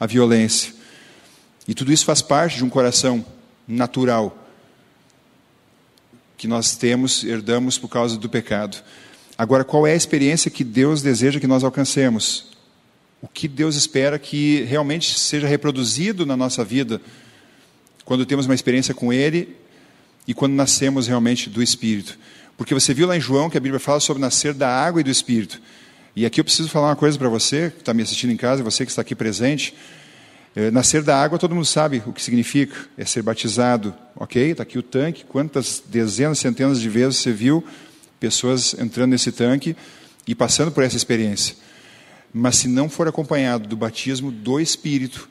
a 0.00 0.06
violência. 0.06 0.74
E 1.68 1.74
tudo 1.74 1.92
isso 1.92 2.04
faz 2.04 2.20
parte 2.20 2.56
de 2.56 2.64
um 2.64 2.68
coração 2.68 3.24
natural 3.68 4.41
que 6.42 6.48
nós 6.48 6.74
temos, 6.74 7.22
herdamos 7.22 7.78
por 7.78 7.86
causa 7.86 8.18
do 8.18 8.28
pecado. 8.28 8.76
Agora, 9.38 9.62
qual 9.62 9.86
é 9.86 9.92
a 9.92 9.96
experiência 9.96 10.50
que 10.50 10.64
Deus 10.64 11.00
deseja 11.00 11.38
que 11.38 11.46
nós 11.46 11.62
alcancemos? 11.62 12.46
O 13.20 13.28
que 13.28 13.46
Deus 13.46 13.76
espera 13.76 14.18
que 14.18 14.62
realmente 14.62 15.16
seja 15.20 15.46
reproduzido 15.46 16.26
na 16.26 16.36
nossa 16.36 16.64
vida 16.64 17.00
quando 18.04 18.26
temos 18.26 18.46
uma 18.46 18.56
experiência 18.56 18.92
com 18.92 19.12
Ele 19.12 19.56
e 20.26 20.34
quando 20.34 20.54
nascemos 20.54 21.06
realmente 21.06 21.48
do 21.48 21.62
Espírito? 21.62 22.18
Porque 22.56 22.74
você 22.74 22.92
viu 22.92 23.06
lá 23.06 23.16
em 23.16 23.20
João 23.20 23.48
que 23.48 23.56
a 23.56 23.60
Bíblia 23.60 23.78
fala 23.78 24.00
sobre 24.00 24.20
nascer 24.20 24.52
da 24.52 24.68
água 24.68 25.00
e 25.00 25.04
do 25.04 25.10
Espírito. 25.10 25.62
E 26.16 26.26
aqui 26.26 26.40
eu 26.40 26.44
preciso 26.44 26.68
falar 26.68 26.88
uma 26.88 26.96
coisa 26.96 27.16
para 27.16 27.28
você 27.28 27.70
que 27.70 27.82
está 27.82 27.94
me 27.94 28.02
assistindo 28.02 28.32
em 28.32 28.36
casa, 28.36 28.64
você 28.64 28.84
que 28.84 28.90
está 28.90 29.02
aqui 29.02 29.14
presente. 29.14 29.76
É, 30.54 30.70
nascer 30.70 31.02
da 31.02 31.20
água, 31.20 31.38
todo 31.38 31.54
mundo 31.54 31.64
sabe 31.64 32.02
o 32.06 32.12
que 32.12 32.22
significa, 32.22 32.76
é 32.98 33.04
ser 33.06 33.22
batizado, 33.22 33.94
ok? 34.14 34.50
Está 34.50 34.62
aqui 34.62 34.78
o 34.78 34.82
tanque, 34.82 35.24
quantas 35.24 35.82
dezenas, 35.86 36.38
centenas 36.38 36.78
de 36.78 36.88
vezes 36.90 37.16
você 37.16 37.32
viu 37.32 37.64
pessoas 38.20 38.74
entrando 38.78 39.10
nesse 39.10 39.32
tanque 39.32 39.74
e 40.26 40.34
passando 40.34 40.70
por 40.70 40.84
essa 40.84 40.96
experiência. 40.96 41.56
Mas 42.34 42.56
se 42.56 42.68
não 42.68 42.88
for 42.88 43.08
acompanhado 43.08 43.66
do 43.66 43.76
batismo 43.76 44.30
do 44.30 44.60
Espírito, 44.60 45.28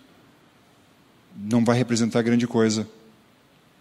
não 1.37 1.63
vai 1.63 1.77
representar 1.77 2.21
grande 2.23 2.47
coisa 2.47 2.87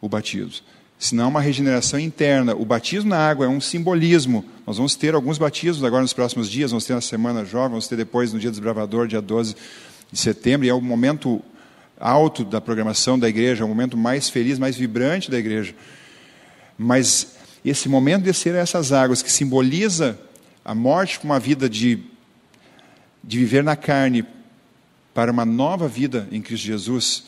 o 0.01 0.09
batismo. 0.09 0.63
Se 0.99 1.15
não 1.15 1.25
é 1.25 1.27
uma 1.29 1.41
regeneração 1.41 1.99
interna, 1.99 2.55
o 2.55 2.65
batismo 2.67 3.09
na 3.09 3.17
água 3.17 3.47
é 3.47 3.49
um 3.49 3.61
simbolismo. 3.61 4.45
Nós 4.67 4.77
vamos 4.77 4.95
ter 4.95 5.15
alguns 5.15 5.39
batismos 5.39 5.83
agora 5.83 6.03
nos 6.03 6.13
próximos 6.13 6.51
dias, 6.51 6.71
vamos 6.71 6.85
ter 6.85 6.93
na 6.93 7.01
Semana 7.01 7.45
Jovem, 7.47 7.71
vamos 7.71 7.89
ter 7.89 7.97
depois 7.97 8.33
no 8.35 8.39
Dia 8.39 8.51
Desbravador, 8.51 9.07
dia 9.07 9.23
12 9.23 9.57
de 10.11 10.19
setembro, 10.19 10.67
e 10.67 10.71
é 10.71 10.75
o 10.75 10.81
momento 10.81 11.43
alto 11.99 12.45
da 12.45 12.61
programação 12.61 13.19
da 13.19 13.29
igreja, 13.29 13.63
é 13.63 13.65
o 13.65 13.69
momento 13.69 13.97
mais 13.97 14.29
feliz, 14.29 14.59
mais 14.59 14.77
vibrante 14.77 15.31
da 15.31 15.39
igreja. 15.39 15.75
Mas 16.77 17.37
esse 17.65 17.89
momento 17.89 18.21
de 18.21 18.31
descer 18.31 18.55
essas 18.55 18.93
águas, 18.93 19.23
que 19.23 19.31
simboliza 19.31 20.19
a 20.65 20.75
morte 20.75 21.21
com 21.21 21.27
uma 21.27 21.39
vida 21.39 21.69
de, 21.69 22.03
de 23.23 23.39
viver 23.39 23.63
na 23.63 23.77
carne 23.77 24.25
para 25.13 25.31
uma 25.31 25.45
nova 25.45 25.87
vida 25.87 26.27
em 26.33 26.41
Cristo 26.41 26.67
Jesus, 26.67 27.25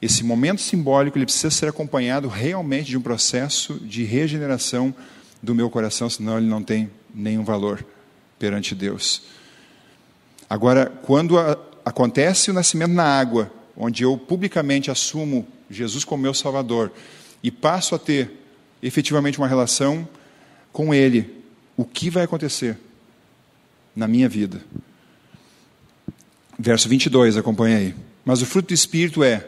esse 0.00 0.24
momento 0.24 0.60
simbólico 0.60 1.18
ele 1.18 1.26
precisa 1.26 1.50
ser 1.50 1.68
acompanhado 1.68 2.28
realmente 2.28 2.88
de 2.88 2.96
um 2.96 3.02
processo 3.02 3.74
de 3.74 4.04
regeneração 4.04 4.94
do 5.42 5.54
meu 5.54 5.68
coração, 5.68 6.08
senão 6.08 6.38
ele 6.38 6.46
não 6.46 6.62
tem 6.62 6.90
nenhum 7.14 7.44
valor 7.44 7.84
perante 8.38 8.74
Deus. 8.74 9.22
Agora, 10.48 10.86
quando 10.86 11.38
a, 11.38 11.58
acontece 11.84 12.50
o 12.50 12.54
nascimento 12.54 12.92
na 12.92 13.04
água, 13.04 13.50
onde 13.76 14.02
eu 14.02 14.16
publicamente 14.16 14.90
assumo 14.90 15.46
Jesus 15.70 16.04
como 16.04 16.22
meu 16.22 16.34
Salvador 16.34 16.92
e 17.42 17.50
passo 17.50 17.94
a 17.94 17.98
ter 17.98 18.30
efetivamente 18.82 19.38
uma 19.38 19.48
relação 19.48 20.06
com 20.72 20.94
Ele, 20.94 21.42
o 21.76 21.84
que 21.84 22.10
vai 22.10 22.24
acontecer 22.24 22.78
na 23.94 24.06
minha 24.08 24.28
vida? 24.28 24.60
Verso 26.58 26.88
22, 26.88 27.36
acompanha 27.36 27.78
aí. 27.78 27.94
Mas 28.24 28.40
o 28.40 28.46
fruto 28.46 28.68
do 28.68 28.74
Espírito 28.74 29.24
é 29.24 29.46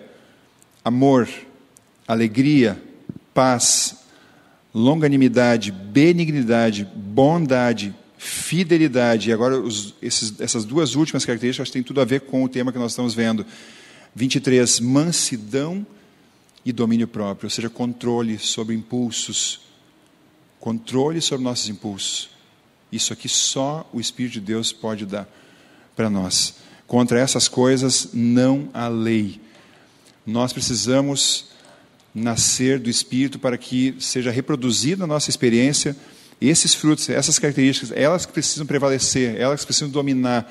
amor, 0.85 1.29
alegria, 2.07 2.81
paz, 3.33 3.97
longanimidade, 4.75 5.71
benignidade, 5.71 6.85
bondade, 6.85 7.95
fidelidade. 8.25 9.29
E 9.29 9.33
agora, 9.33 9.61
os, 9.61 9.95
esses, 10.01 10.41
essas 10.41 10.65
duas 10.65 10.95
últimas 10.95 11.25
características 11.25 11.71
têm 11.71 11.83
tudo 11.83 12.01
a 12.01 12.05
ver 12.05 12.23
com 12.23 12.43
o 12.43 12.49
tema 12.49 12.73
que 12.73 12.79
nós 12.79 12.93
estamos 12.93 13.15
vendo. 13.15 13.45
23, 14.15 14.81
mansidão 14.81 15.87
e 16.65 16.73
domínio 16.73 17.07
próprio, 17.07 17.47
ou 17.47 17.51
seja, 17.51 17.69
controle 17.69 18.39
sobre 18.39 18.75
impulsos. 18.75 19.61
Controle 20.59 21.21
sobre 21.21 21.45
nossos 21.45 21.69
impulsos. 21.69 22.31
Isso 22.91 23.13
aqui 23.13 23.29
só 23.29 23.89
o 23.93 24.01
Espírito 24.01 24.35
de 24.35 24.41
Deus 24.41 24.73
pode 24.73 25.05
dar 25.05 25.29
para 25.95 26.09
nós. 26.09 26.55
Contra 26.87 27.21
essas 27.21 27.47
coisas 27.47 28.09
não 28.15 28.71
há 28.73 28.89
lei. 28.89 29.39
Nós 30.25 30.53
precisamos 30.53 31.49
nascer 32.15 32.79
do 32.79 32.89
Espírito 32.89 33.39
para 33.39 33.59
que 33.59 33.95
seja 33.99 34.31
reproduzida 34.31 35.05
a 35.05 35.07
nossa 35.07 35.29
experiência 35.29 35.95
esses 36.49 36.75
frutos, 36.75 37.09
essas 37.09 37.39
características, 37.39 37.93
elas 37.97 38.27
que 38.27 38.33
precisam 38.33 38.67
prevalecer, 38.67 39.41
elas 39.41 39.61
que 39.61 39.67
precisam 39.67 39.89
dominar 39.89 40.51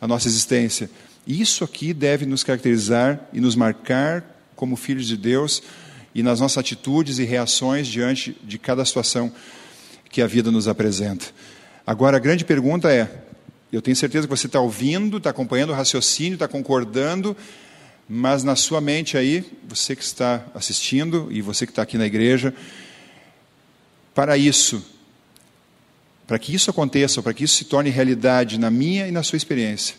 a 0.00 0.06
nossa 0.06 0.28
existência. 0.28 0.90
Isso 1.26 1.64
aqui 1.64 1.92
deve 1.92 2.24
nos 2.26 2.44
caracterizar 2.44 3.20
e 3.32 3.40
nos 3.40 3.56
marcar 3.56 4.24
como 4.54 4.76
filhos 4.76 5.06
de 5.06 5.16
Deus 5.16 5.62
e 6.14 6.22
nas 6.22 6.40
nossas 6.40 6.58
atitudes 6.58 7.18
e 7.18 7.24
reações 7.24 7.86
diante 7.86 8.36
de 8.42 8.58
cada 8.58 8.84
situação 8.84 9.32
que 10.08 10.22
a 10.22 10.26
vida 10.26 10.50
nos 10.50 10.68
apresenta. 10.68 11.26
Agora, 11.86 12.16
a 12.16 12.20
grande 12.20 12.44
pergunta 12.44 12.90
é: 12.90 13.24
eu 13.72 13.82
tenho 13.82 13.96
certeza 13.96 14.26
que 14.26 14.34
você 14.34 14.46
está 14.46 14.60
ouvindo, 14.60 15.18
está 15.18 15.30
acompanhando 15.30 15.70
o 15.70 15.74
raciocínio, 15.74 16.34
está 16.34 16.48
concordando, 16.48 17.36
mas 18.08 18.44
na 18.44 18.56
sua 18.56 18.80
mente 18.80 19.18
aí, 19.18 19.44
você 19.68 19.94
que 19.96 20.02
está 20.02 20.46
assistindo 20.54 21.28
e 21.30 21.42
você 21.42 21.66
que 21.66 21.72
está 21.72 21.82
aqui 21.82 21.98
na 21.98 22.06
igreja, 22.06 22.54
para 24.14 24.38
isso, 24.38 24.95
para 26.26 26.38
que 26.38 26.54
isso 26.54 26.70
aconteça, 26.70 27.22
para 27.22 27.32
que 27.32 27.44
isso 27.44 27.56
se 27.56 27.64
torne 27.64 27.90
realidade 27.90 28.58
na 28.58 28.70
minha 28.70 29.06
e 29.06 29.12
na 29.12 29.22
sua 29.22 29.36
experiência, 29.36 29.96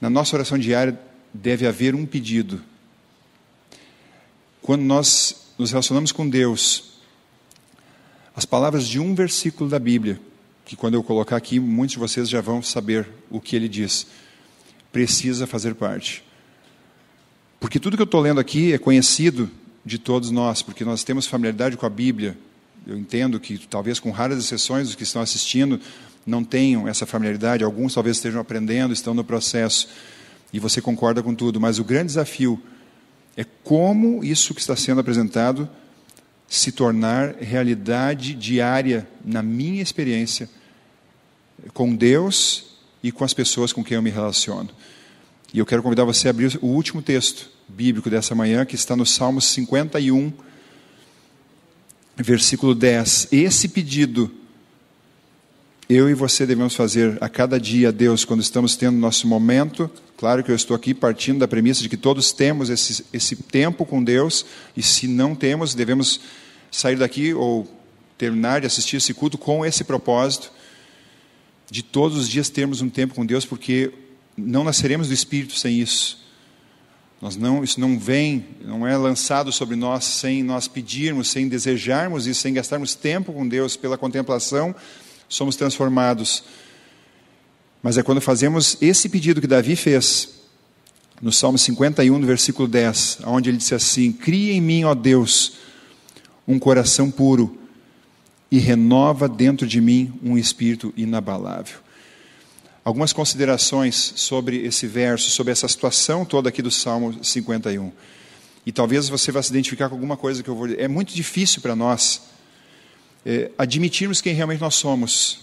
na 0.00 0.08
nossa 0.08 0.34
oração 0.36 0.58
diária 0.58 0.98
deve 1.32 1.66
haver 1.66 1.94
um 1.94 2.06
pedido. 2.06 2.62
Quando 4.62 4.82
nós 4.82 5.52
nos 5.58 5.70
relacionamos 5.70 6.12
com 6.12 6.28
Deus, 6.28 6.94
as 8.34 8.44
palavras 8.44 8.86
de 8.86 8.98
um 8.98 9.14
versículo 9.14 9.68
da 9.68 9.78
Bíblia, 9.78 10.18
que 10.64 10.76
quando 10.76 10.94
eu 10.94 11.02
colocar 11.02 11.36
aqui, 11.36 11.60
muitos 11.60 11.94
de 11.94 11.98
vocês 11.98 12.28
já 12.28 12.40
vão 12.40 12.62
saber 12.62 13.06
o 13.28 13.40
que 13.40 13.56
ele 13.56 13.68
diz, 13.68 14.06
precisa 14.92 15.46
fazer 15.46 15.74
parte. 15.74 16.24
Porque 17.58 17.78
tudo 17.78 17.96
que 17.96 18.02
eu 18.02 18.04
estou 18.04 18.20
lendo 18.20 18.40
aqui 18.40 18.72
é 18.72 18.78
conhecido 18.78 19.50
de 19.84 19.98
todos 19.98 20.30
nós, 20.30 20.62
porque 20.62 20.84
nós 20.84 21.04
temos 21.04 21.26
familiaridade 21.26 21.76
com 21.76 21.84
a 21.84 21.90
Bíblia, 21.90 22.38
eu 22.90 22.98
entendo 22.98 23.38
que 23.38 23.58
talvez 23.68 24.00
com 24.00 24.10
raras 24.10 24.38
exceções 24.38 24.88
os 24.88 24.94
que 24.94 25.02
estão 25.02 25.22
assistindo 25.22 25.80
não 26.26 26.44
tenham 26.44 26.86
essa 26.86 27.06
familiaridade, 27.06 27.64
alguns 27.64 27.94
talvez 27.94 28.16
estejam 28.16 28.40
aprendendo, 28.40 28.92
estão 28.92 29.14
no 29.14 29.24
processo, 29.24 29.88
e 30.52 30.58
você 30.58 30.80
concorda 30.80 31.22
com 31.22 31.34
tudo, 31.34 31.60
mas 31.60 31.78
o 31.78 31.84
grande 31.84 32.06
desafio 32.06 32.60
é 33.36 33.44
como 33.62 34.24
isso 34.24 34.52
que 34.54 34.60
está 34.60 34.74
sendo 34.74 35.00
apresentado 35.00 35.68
se 36.48 36.72
tornar 36.72 37.36
realidade 37.36 38.34
diária 38.34 39.08
na 39.24 39.42
minha 39.42 39.80
experiência 39.80 40.50
com 41.72 41.94
Deus 41.94 42.76
e 43.02 43.12
com 43.12 43.24
as 43.24 43.32
pessoas 43.32 43.72
com 43.72 43.84
quem 43.84 43.94
eu 43.94 44.02
me 44.02 44.10
relaciono. 44.10 44.68
E 45.54 45.58
eu 45.58 45.66
quero 45.66 45.82
convidar 45.82 46.04
você 46.04 46.26
a 46.26 46.30
abrir 46.30 46.58
o 46.60 46.66
último 46.66 47.00
texto 47.00 47.50
bíblico 47.68 48.10
dessa 48.10 48.34
manhã, 48.34 48.64
que 48.64 48.74
está 48.74 48.96
no 48.96 49.06
Salmo 49.06 49.40
51, 49.40 50.32
versículo 52.22 52.74
10. 52.74 53.28
Esse 53.32 53.68
pedido 53.68 54.30
eu 55.88 56.08
e 56.08 56.14
você 56.14 56.46
devemos 56.46 56.76
fazer 56.76 57.18
a 57.20 57.28
cada 57.28 57.58
dia 57.58 57.88
a 57.88 57.90
Deus 57.90 58.24
quando 58.24 58.40
estamos 58.40 58.76
tendo 58.76 58.96
nosso 58.96 59.26
momento. 59.26 59.90
Claro 60.16 60.44
que 60.44 60.50
eu 60.50 60.54
estou 60.54 60.76
aqui 60.76 60.94
partindo 60.94 61.40
da 61.40 61.48
premissa 61.48 61.82
de 61.82 61.88
que 61.88 61.96
todos 61.96 62.30
temos 62.30 62.70
esse, 62.70 63.04
esse 63.12 63.34
tempo 63.34 63.84
com 63.84 64.02
Deus, 64.04 64.46
e 64.76 64.82
se 64.84 65.08
não 65.08 65.34
temos, 65.34 65.74
devemos 65.74 66.20
sair 66.70 66.96
daqui 66.96 67.34
ou 67.34 67.66
terminar 68.16 68.60
de 68.60 68.68
assistir 68.68 68.98
esse 68.98 69.12
culto 69.12 69.36
com 69.36 69.66
esse 69.66 69.82
propósito 69.82 70.52
de 71.68 71.82
todos 71.82 72.16
os 72.16 72.28
dias 72.28 72.48
termos 72.48 72.80
um 72.80 72.88
tempo 72.88 73.14
com 73.14 73.26
Deus, 73.26 73.44
porque 73.44 73.92
não 74.36 74.62
nasceremos 74.62 75.08
do 75.08 75.14
Espírito 75.14 75.58
sem 75.58 75.80
isso. 75.80 76.20
Nós 77.20 77.36
não, 77.36 77.62
isso 77.62 77.78
não 77.78 77.98
vem, 77.98 78.46
não 78.62 78.86
é 78.86 78.96
lançado 78.96 79.52
sobre 79.52 79.76
nós 79.76 80.04
sem 80.04 80.42
nós 80.42 80.66
pedirmos, 80.66 81.28
sem 81.28 81.48
desejarmos 81.48 82.26
e 82.26 82.34
sem 82.34 82.54
gastarmos 82.54 82.94
tempo 82.94 83.32
com 83.32 83.46
Deus 83.46 83.76
pela 83.76 83.98
contemplação, 83.98 84.74
somos 85.28 85.54
transformados. 85.54 86.42
Mas 87.82 87.98
é 87.98 88.02
quando 88.02 88.22
fazemos 88.22 88.78
esse 88.80 89.08
pedido 89.08 89.40
que 89.40 89.46
Davi 89.46 89.76
fez, 89.76 90.40
no 91.20 91.30
Salmo 91.30 91.58
51, 91.58 92.18
no 92.18 92.26
versículo 92.26 92.66
10, 92.66 93.18
onde 93.26 93.50
ele 93.50 93.58
disse 93.58 93.74
assim: 93.74 94.12
Cria 94.12 94.54
em 94.54 94.60
mim, 94.60 94.84
ó 94.84 94.94
Deus, 94.94 95.52
um 96.48 96.58
coração 96.58 97.10
puro 97.10 97.58
e 98.50 98.58
renova 98.58 99.28
dentro 99.28 99.66
de 99.66 99.80
mim 99.80 100.12
um 100.22 100.38
espírito 100.38 100.92
inabalável. 100.96 101.78
Algumas 102.84 103.12
considerações 103.12 104.14
sobre 104.16 104.64
esse 104.64 104.86
verso, 104.86 105.30
sobre 105.30 105.52
essa 105.52 105.68
situação 105.68 106.24
toda 106.24 106.48
aqui 106.48 106.62
do 106.62 106.70
Salmo 106.70 107.22
51. 107.22 107.92
E 108.64 108.72
talvez 108.72 109.08
você 109.08 109.30
vá 109.32 109.42
se 109.42 109.50
identificar 109.50 109.88
com 109.88 109.94
alguma 109.94 110.16
coisa 110.16 110.42
que 110.42 110.48
eu 110.48 110.54
vou 110.54 110.66
dizer. 110.66 110.80
É 110.80 110.88
muito 110.88 111.14
difícil 111.14 111.60
para 111.60 111.74
nós 111.74 112.22
é, 113.24 113.50
admitirmos 113.58 114.20
quem 114.20 114.34
realmente 114.34 114.60
nós 114.60 114.74
somos. 114.74 115.40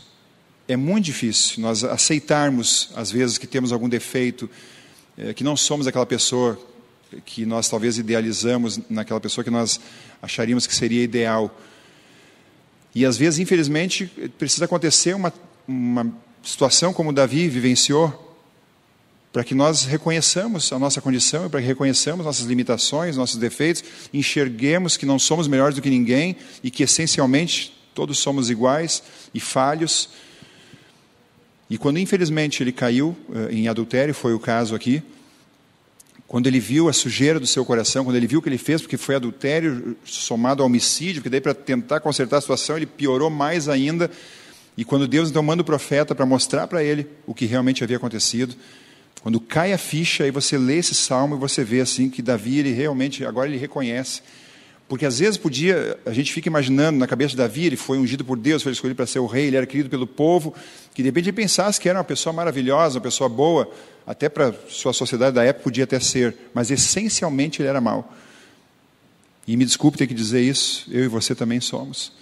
É 0.68 0.76
muito 0.76 1.06
difícil 1.06 1.62
nós 1.62 1.84
aceitarmos, 1.84 2.90
às 2.96 3.12
vezes, 3.12 3.38
que 3.38 3.48
temos 3.48 3.72
algum 3.72 3.88
defeito, 3.88 4.50
é, 5.18 5.34
que 5.34 5.44
não 5.44 5.56
somos 5.56 5.88
aquela 5.88 6.06
pessoa 6.06 6.60
que 7.26 7.46
nós 7.46 7.70
talvez 7.70 7.98
idealizamos 7.98 8.80
naquela 8.90 9.20
pessoa 9.20 9.44
que 9.44 9.50
nós 9.50 9.80
acharíamos 10.22 10.68
que 10.68 10.76
seria 10.76 11.04
ideal. 11.04 11.56
E 12.94 13.06
às 13.06 13.18
vezes, 13.18 13.40
infelizmente, 13.40 14.08
precisa 14.38 14.66
acontecer 14.66 15.16
uma, 15.16 15.34
uma 15.68 16.14
situação 16.48 16.94
como 16.94 17.12
Davi 17.12 17.50
vivenciou, 17.50 18.24
para 19.34 19.44
que 19.44 19.54
nós 19.54 19.84
reconheçamos 19.84 20.72
a 20.72 20.80
nossa 20.80 21.02
condição 21.02 21.46
e 21.46 21.50
para 21.50 21.60
que 21.60 21.68
reconheçamos 21.68 22.26
nossas 22.26 22.46
limitações, 22.46 23.18
nossos 23.18 23.36
defeitos, 23.36 23.84
enxerguemos 24.14 24.96
que 24.96 25.06
não 25.06 25.20
somos 25.20 25.48
melhores 25.48 25.76
do 25.76 25.82
que 25.82 25.90
ninguém 25.90 26.38
e 26.64 26.72
que 26.72 26.84
essencialmente 26.84 27.78
todos 27.94 28.18
somos 28.18 28.50
iguais 28.50 29.04
e 29.34 29.40
falhos. 29.40 30.10
E 31.70 31.78
quando 31.78 32.00
infelizmente 32.00 32.64
ele 32.64 32.72
caiu 32.72 33.16
eh, 33.36 33.54
em 33.54 33.68
adultério, 33.68 34.14
foi 34.14 34.34
o 34.34 34.40
caso 34.40 34.74
aqui, 34.74 35.04
quando 36.28 36.48
ele 36.48 36.60
viu 36.60 36.88
a 36.88 36.94
sujeira 36.94 37.40
do 37.40 37.48
seu 37.48 37.66
coração, 37.66 38.06
quando 38.06 38.16
ele 38.16 38.28
viu 38.28 38.40
o 38.40 38.42
que 38.42 38.48
ele 38.48 38.58
fez, 38.58 38.82
porque 38.82 38.98
foi 38.98 39.16
adultério 39.16 39.98
somado 40.06 40.64
ao 40.64 40.68
homicídio, 40.68 41.22
que 41.22 41.30
daí 41.30 41.42
para 41.42 41.54
tentar 41.54 42.00
consertar 42.00 42.38
a 42.38 42.42
situação 42.42 42.78
ele 42.78 42.86
piorou 42.86 43.30
mais 43.30 43.68
ainda. 43.68 44.10
E 44.78 44.86
quando 44.86 45.08
Deus 45.08 45.30
então 45.30 45.42
manda 45.42 45.64
o 45.64 45.66
profeta 45.66 46.14
para 46.14 46.26
mostrar 46.26 46.68
para 46.68 46.84
ele 46.84 47.08
o 47.26 47.34
que 47.34 47.46
realmente 47.46 47.84
havia 47.84 47.98
acontecido, 47.98 48.56
quando 49.22 49.40
cai 49.42 49.74
a 49.74 49.78
ficha 49.78 50.26
e 50.28 50.32
você 50.32 50.58
lê 50.58 50.78
esse 50.78 50.94
salmo 50.94 51.36
e 51.36 51.40
você 51.40 51.64
vê 51.64 51.82
assim 51.82 52.10
que 52.10 52.22
Davi 52.22 52.60
ele 52.60 52.72
realmente 52.72 53.26
agora 53.26 53.50
ele 53.50 53.58
reconhece 53.58 54.22
porque 54.88 55.06
às 55.06 55.20
vezes 55.20 55.38
podia, 55.38 56.00
a 56.06 56.14
gente 56.14 56.32
fica 56.32 56.48
imaginando 56.48 56.98
na 56.98 57.06
cabeça 57.06 57.32
de 57.32 57.38
Davi, 57.38 57.66
ele 57.66 57.76
foi 57.76 57.98
ungido 57.98 58.24
por 58.24 58.38
Deus, 58.38 58.64
foi 58.64 58.72
escolhido 58.72 58.96
para 58.96 59.06
ser 59.06 59.20
o 59.20 59.26
rei, 59.26 59.48
ele 59.48 59.58
era 59.58 59.66
querido 59.66 59.90
pelo 59.90 60.08
povo, 60.08 60.54
que 60.94 61.04
de 61.04 61.10
repente 61.10 61.26
ele 61.26 61.36
pensasse 61.36 61.80
que 61.80 61.90
era 61.90 61.98
uma 61.98 62.06
pessoa 62.06 62.32
maravilhosa, 62.32 62.98
uma 62.98 63.04
pessoa 63.04 63.28
boa, 63.28 63.70
até 64.06 64.30
para 64.30 64.54
sua 64.70 64.94
sociedade 64.94 65.36
da 65.36 65.44
época 65.44 65.66
podia 65.66 65.84
até 65.84 66.00
ser, 66.00 66.36
mas 66.54 66.72
essencialmente 66.72 67.62
ele 67.62 67.68
era 67.68 67.82
mau. 67.82 68.14
E 69.46 69.58
me 69.58 69.66
desculpe 69.66 69.98
ter 69.98 70.08
que 70.08 70.14
dizer 70.14 70.42
isso, 70.42 70.86
eu 70.90 71.04
e 71.04 71.08
você 71.08 71.36
também 71.36 71.60
somos. 71.60 72.14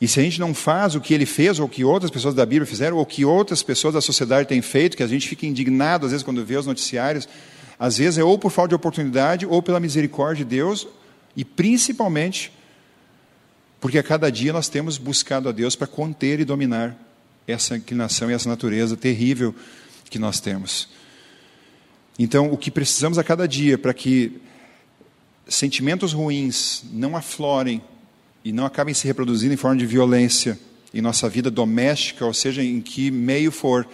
E 0.00 0.06
se 0.06 0.20
a 0.20 0.22
gente 0.22 0.38
não 0.38 0.52
faz 0.52 0.94
o 0.94 1.00
que 1.00 1.14
ele 1.14 1.24
fez, 1.24 1.58
ou 1.58 1.66
o 1.66 1.68
que 1.68 1.84
outras 1.84 2.10
pessoas 2.10 2.34
da 2.34 2.44
Bíblia 2.44 2.66
fizeram, 2.66 2.96
ou 2.96 3.02
o 3.02 3.06
que 3.06 3.24
outras 3.24 3.62
pessoas 3.62 3.94
da 3.94 4.00
sociedade 4.00 4.48
têm 4.48 4.60
feito, 4.60 4.96
que 4.96 5.02
a 5.02 5.06
gente 5.06 5.26
fica 5.26 5.46
indignado 5.46 6.04
às 6.04 6.12
vezes 6.12 6.24
quando 6.24 6.44
vê 6.44 6.56
os 6.56 6.66
noticiários, 6.66 7.28
às 7.78 7.98
vezes 7.98 8.18
é 8.18 8.24
ou 8.24 8.38
por 8.38 8.50
falta 8.50 8.70
de 8.70 8.74
oportunidade, 8.74 9.46
ou 9.46 9.62
pela 9.62 9.80
misericórdia 9.80 10.44
de 10.44 10.50
Deus, 10.50 10.86
e 11.34 11.44
principalmente 11.44 12.52
porque 13.80 13.98
a 13.98 14.02
cada 14.02 14.30
dia 14.30 14.52
nós 14.52 14.68
temos 14.68 14.98
buscado 14.98 15.48
a 15.48 15.52
Deus 15.52 15.76
para 15.76 15.86
conter 15.86 16.40
e 16.40 16.44
dominar 16.44 16.96
essa 17.46 17.76
inclinação 17.76 18.30
e 18.30 18.34
essa 18.34 18.48
natureza 18.48 18.96
terrível 18.96 19.54
que 20.10 20.18
nós 20.18 20.40
temos. 20.40 20.88
Então, 22.18 22.50
o 22.50 22.56
que 22.56 22.70
precisamos 22.70 23.18
a 23.18 23.24
cada 23.24 23.46
dia 23.46 23.76
para 23.76 23.92
que 23.92 24.40
sentimentos 25.46 26.12
ruins 26.12 26.82
não 26.90 27.16
aflorem 27.16 27.82
e 28.46 28.52
não 28.52 28.64
acabem 28.64 28.94
se 28.94 29.08
reproduzindo 29.08 29.54
em 29.54 29.56
forma 29.56 29.76
de 29.76 29.84
violência 29.84 30.56
em 30.94 31.00
nossa 31.00 31.28
vida 31.28 31.50
doméstica, 31.50 32.24
ou 32.24 32.32
seja, 32.32 32.62
em 32.62 32.80
que 32.80 33.10
meio 33.10 33.50
for, 33.50 33.84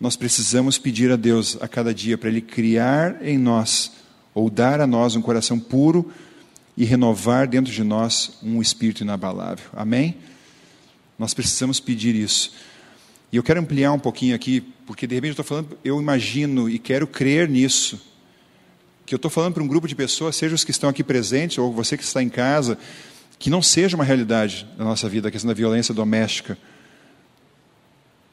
nós 0.00 0.16
precisamos 0.16 0.76
pedir 0.76 1.08
a 1.12 1.14
Deus 1.14 1.56
a 1.60 1.68
cada 1.68 1.94
dia 1.94 2.18
para 2.18 2.28
Ele 2.28 2.40
criar 2.40 3.24
em 3.24 3.38
nós, 3.38 3.92
ou 4.34 4.50
dar 4.50 4.80
a 4.80 4.88
nós 4.88 5.14
um 5.14 5.22
coração 5.22 5.56
puro 5.56 6.10
e 6.76 6.84
renovar 6.84 7.46
dentro 7.46 7.72
de 7.72 7.84
nós 7.84 8.40
um 8.42 8.60
espírito 8.60 9.04
inabalável. 9.04 9.66
Amém? 9.72 10.16
Nós 11.16 11.32
precisamos 11.32 11.78
pedir 11.78 12.16
isso. 12.16 12.52
E 13.30 13.36
eu 13.36 13.42
quero 13.44 13.60
ampliar 13.60 13.92
um 13.92 14.00
pouquinho 14.00 14.34
aqui, 14.34 14.62
porque 14.84 15.06
de 15.06 15.14
repente 15.14 15.28
eu 15.38 15.42
estou 15.42 15.44
falando, 15.44 15.78
eu 15.84 16.00
imagino 16.00 16.68
e 16.68 16.76
quero 16.76 17.06
crer 17.06 17.48
nisso. 17.48 18.04
Que 19.06 19.14
eu 19.14 19.16
estou 19.16 19.30
falando 19.30 19.54
para 19.54 19.62
um 19.62 19.68
grupo 19.68 19.86
de 19.86 19.94
pessoas, 19.94 20.34
seja 20.34 20.56
os 20.56 20.64
que 20.64 20.72
estão 20.72 20.90
aqui 20.90 21.04
presentes 21.04 21.56
ou 21.58 21.72
você 21.72 21.96
que 21.96 22.02
está 22.02 22.20
em 22.20 22.28
casa, 22.28 22.76
que 23.40 23.48
não 23.48 23.62
seja 23.62 23.96
uma 23.96 24.04
realidade 24.04 24.68
na 24.76 24.84
nossa 24.84 25.08
vida 25.08 25.28
a 25.28 25.30
questão 25.30 25.48
da 25.48 25.54
violência 25.54 25.94
doméstica. 25.94 26.58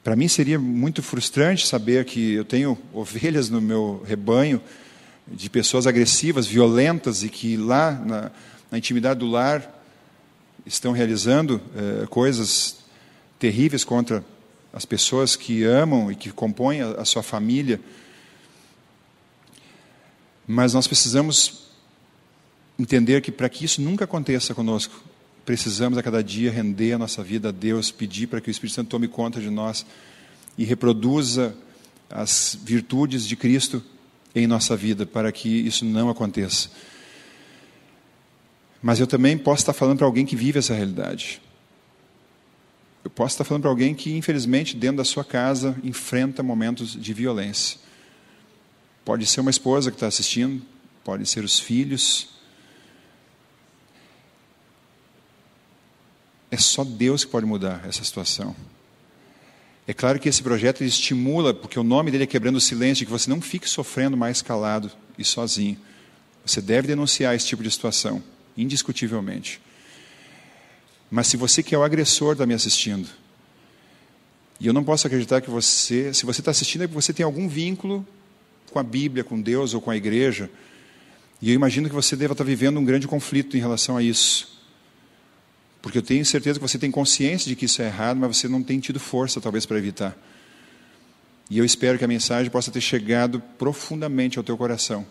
Para 0.04 0.14
mim 0.14 0.28
seria 0.28 0.58
muito 0.58 1.02
frustrante 1.02 1.66
saber 1.66 2.04
que 2.04 2.34
eu 2.34 2.44
tenho 2.44 2.78
ovelhas 2.92 3.48
no 3.48 3.58
meu 3.58 4.04
rebanho 4.06 4.60
de 5.26 5.48
pessoas 5.48 5.86
agressivas, 5.86 6.46
violentas 6.46 7.22
e 7.22 7.30
que 7.30 7.56
lá 7.56 7.92
na, 7.92 8.30
na 8.70 8.76
intimidade 8.76 9.20
do 9.20 9.26
lar 9.26 9.82
estão 10.66 10.92
realizando 10.92 11.58
eh, 11.74 12.06
coisas 12.08 12.76
terríveis 13.38 13.84
contra 13.84 14.22
as 14.74 14.84
pessoas 14.84 15.36
que 15.36 15.64
amam 15.64 16.12
e 16.12 16.16
que 16.16 16.30
compõem 16.30 16.82
a, 16.82 16.90
a 17.00 17.04
sua 17.06 17.22
família. 17.22 17.80
Mas 20.46 20.74
nós 20.74 20.86
precisamos 20.86 21.67
entender 22.78 23.20
que 23.20 23.32
para 23.32 23.48
que 23.48 23.64
isso 23.64 23.80
nunca 23.80 24.04
aconteça 24.04 24.54
conosco, 24.54 25.02
precisamos 25.44 25.98
a 25.98 26.02
cada 26.02 26.22
dia 26.22 26.50
render 26.50 26.92
a 26.92 26.98
nossa 26.98 27.22
vida 27.22 27.48
a 27.48 27.52
Deus, 27.52 27.90
pedir 27.90 28.26
para 28.26 28.40
que 28.40 28.48
o 28.48 28.52
Espírito 28.52 28.74
Santo 28.74 28.88
tome 28.88 29.08
conta 29.08 29.40
de 29.40 29.50
nós 29.50 29.84
e 30.56 30.64
reproduza 30.64 31.56
as 32.10 32.58
virtudes 32.62 33.26
de 33.26 33.36
Cristo 33.36 33.82
em 34.34 34.46
nossa 34.46 34.76
vida 34.76 35.06
para 35.06 35.32
que 35.32 35.48
isso 35.48 35.84
não 35.84 36.10
aconteça. 36.10 36.70
Mas 38.82 39.00
eu 39.00 39.06
também 39.06 39.36
posso 39.36 39.62
estar 39.62 39.72
falando 39.72 39.98
para 39.98 40.06
alguém 40.06 40.24
que 40.24 40.36
vive 40.36 40.58
essa 40.58 40.74
realidade. 40.74 41.40
Eu 43.02 43.10
posso 43.10 43.34
estar 43.34 43.44
falando 43.44 43.62
para 43.62 43.70
alguém 43.70 43.94
que, 43.94 44.12
infelizmente, 44.12 44.76
dentro 44.76 44.98
da 44.98 45.04
sua 45.04 45.24
casa, 45.24 45.76
enfrenta 45.82 46.42
momentos 46.42 46.92
de 46.92 47.12
violência. 47.12 47.78
Pode 49.04 49.26
ser 49.26 49.40
uma 49.40 49.50
esposa 49.50 49.90
que 49.90 49.96
está 49.96 50.06
assistindo, 50.06 50.62
pode 51.02 51.24
ser 51.26 51.42
os 51.42 51.58
filhos. 51.58 52.37
É 56.50 56.56
só 56.56 56.84
Deus 56.84 57.24
que 57.24 57.30
pode 57.30 57.46
mudar 57.46 57.84
essa 57.86 58.02
situação. 58.02 58.54
É 59.86 59.94
claro 59.94 60.18
que 60.18 60.28
esse 60.28 60.42
projeto 60.42 60.84
estimula, 60.84 61.54
porque 61.54 61.78
o 61.78 61.82
nome 61.82 62.10
dele 62.10 62.24
é 62.24 62.26
Quebrando 62.26 62.56
o 62.56 62.60
Silêncio, 62.60 63.06
que 63.06 63.12
você 63.12 63.30
não 63.30 63.40
fique 63.40 63.68
sofrendo 63.68 64.16
mais 64.16 64.42
calado 64.42 64.90
e 65.16 65.24
sozinho. 65.24 65.78
Você 66.44 66.60
deve 66.60 66.88
denunciar 66.88 67.34
esse 67.34 67.46
tipo 67.46 67.62
de 67.62 67.70
situação, 67.70 68.22
indiscutivelmente. 68.56 69.60
Mas 71.10 71.26
se 71.28 71.38
você 71.38 71.62
que 71.62 71.74
é 71.74 71.78
o 71.78 71.82
agressor 71.82 72.32
está 72.32 72.44
me 72.44 72.52
assistindo, 72.52 73.08
e 74.60 74.66
eu 74.66 74.72
não 74.72 74.84
posso 74.84 75.06
acreditar 75.06 75.40
que 75.40 75.48
você, 75.48 76.12
se 76.12 76.26
você 76.26 76.40
está 76.40 76.50
assistindo, 76.50 76.82
é 76.82 76.86
porque 76.86 77.00
você 77.00 77.12
tem 77.12 77.24
algum 77.24 77.48
vínculo 77.48 78.06
com 78.70 78.78
a 78.78 78.82
Bíblia, 78.82 79.24
com 79.24 79.40
Deus 79.40 79.72
ou 79.72 79.80
com 79.80 79.90
a 79.90 79.96
igreja, 79.96 80.50
e 81.40 81.48
eu 81.50 81.54
imagino 81.54 81.88
que 81.88 81.94
você 81.94 82.16
deva 82.16 82.32
estar 82.32 82.44
vivendo 82.44 82.78
um 82.78 82.84
grande 82.84 83.06
conflito 83.06 83.56
em 83.56 83.60
relação 83.60 83.96
a 83.96 84.02
isso. 84.02 84.57
Porque 85.88 85.96
eu 85.96 86.02
tenho 86.02 86.22
certeza 86.22 86.58
que 86.58 86.68
você 86.68 86.78
tem 86.78 86.90
consciência 86.90 87.48
de 87.48 87.56
que 87.56 87.64
isso 87.64 87.80
é 87.80 87.86
errado, 87.86 88.18
mas 88.18 88.36
você 88.36 88.46
não 88.46 88.62
tem 88.62 88.78
tido 88.78 89.00
força, 89.00 89.40
talvez, 89.40 89.64
para 89.64 89.78
evitar. 89.78 90.14
E 91.48 91.56
eu 91.56 91.64
espero 91.64 91.96
que 91.96 92.04
a 92.04 92.08
mensagem 92.08 92.50
possa 92.50 92.70
ter 92.70 92.82
chegado 92.82 93.40
profundamente 93.56 94.36
ao 94.36 94.44
teu 94.44 94.54
coração. 94.54 95.06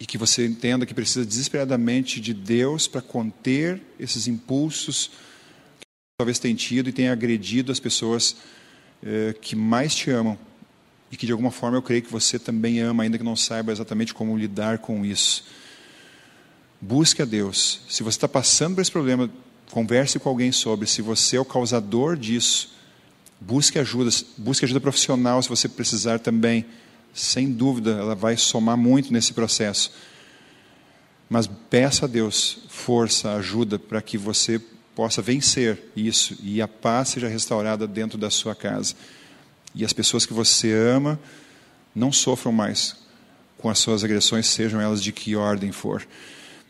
E 0.00 0.04
que 0.04 0.18
você 0.18 0.44
entenda 0.44 0.84
que 0.84 0.92
precisa 0.92 1.24
desesperadamente 1.24 2.20
de 2.20 2.34
Deus 2.34 2.88
para 2.88 3.00
conter 3.00 3.80
esses 3.96 4.26
impulsos 4.26 5.12
que 5.78 5.86
talvez 6.18 6.40
tenha 6.40 6.56
tido 6.56 6.88
e 6.88 6.92
tenha 6.92 7.12
agredido 7.12 7.70
as 7.70 7.78
pessoas 7.78 8.34
eh, 9.04 9.36
que 9.40 9.54
mais 9.54 9.94
te 9.94 10.10
amam. 10.10 10.36
E 11.12 11.16
que 11.16 11.26
de 11.26 11.30
alguma 11.30 11.52
forma 11.52 11.76
eu 11.76 11.82
creio 11.82 12.02
que 12.02 12.10
você 12.10 12.40
também 12.40 12.80
ama, 12.80 13.04
ainda 13.04 13.18
que 13.18 13.22
não 13.22 13.36
saiba 13.36 13.70
exatamente 13.70 14.12
como 14.12 14.36
lidar 14.36 14.78
com 14.78 15.06
isso. 15.06 15.44
Busque 16.84 17.22
a 17.22 17.24
Deus. 17.24 17.80
Se 17.88 18.02
você 18.02 18.16
está 18.16 18.26
passando 18.26 18.74
por 18.74 18.80
esse 18.80 18.90
problema, 18.90 19.30
converse 19.70 20.18
com 20.18 20.28
alguém 20.28 20.50
sobre. 20.50 20.88
Se 20.88 21.00
você 21.00 21.36
é 21.36 21.40
o 21.40 21.44
causador 21.44 22.16
disso, 22.16 22.74
busque 23.40 23.78
ajuda. 23.78 24.10
Busque 24.36 24.64
ajuda 24.64 24.80
profissional 24.80 25.40
se 25.40 25.48
você 25.48 25.68
precisar 25.68 26.18
também. 26.18 26.66
Sem 27.14 27.52
dúvida, 27.52 27.92
ela 27.92 28.16
vai 28.16 28.36
somar 28.36 28.76
muito 28.76 29.12
nesse 29.12 29.32
processo. 29.32 29.92
Mas 31.30 31.46
peça 31.46 32.06
a 32.06 32.08
Deus 32.08 32.58
força, 32.68 33.32
ajuda 33.34 33.78
para 33.78 34.02
que 34.02 34.18
você 34.18 34.60
possa 34.92 35.22
vencer 35.22 35.92
isso 35.94 36.36
e 36.42 36.60
a 36.60 36.66
paz 36.66 37.10
seja 37.10 37.28
restaurada 37.28 37.86
dentro 37.86 38.18
da 38.18 38.28
sua 38.28 38.56
casa. 38.56 38.94
E 39.72 39.84
as 39.84 39.92
pessoas 39.92 40.26
que 40.26 40.34
você 40.34 40.72
ama 40.72 41.18
não 41.94 42.10
sofram 42.10 42.50
mais 42.50 42.96
com 43.56 43.70
as 43.70 43.78
suas 43.78 44.02
agressões, 44.02 44.48
sejam 44.48 44.80
elas 44.80 45.00
de 45.00 45.12
que 45.12 45.36
ordem 45.36 45.70
for. 45.70 46.04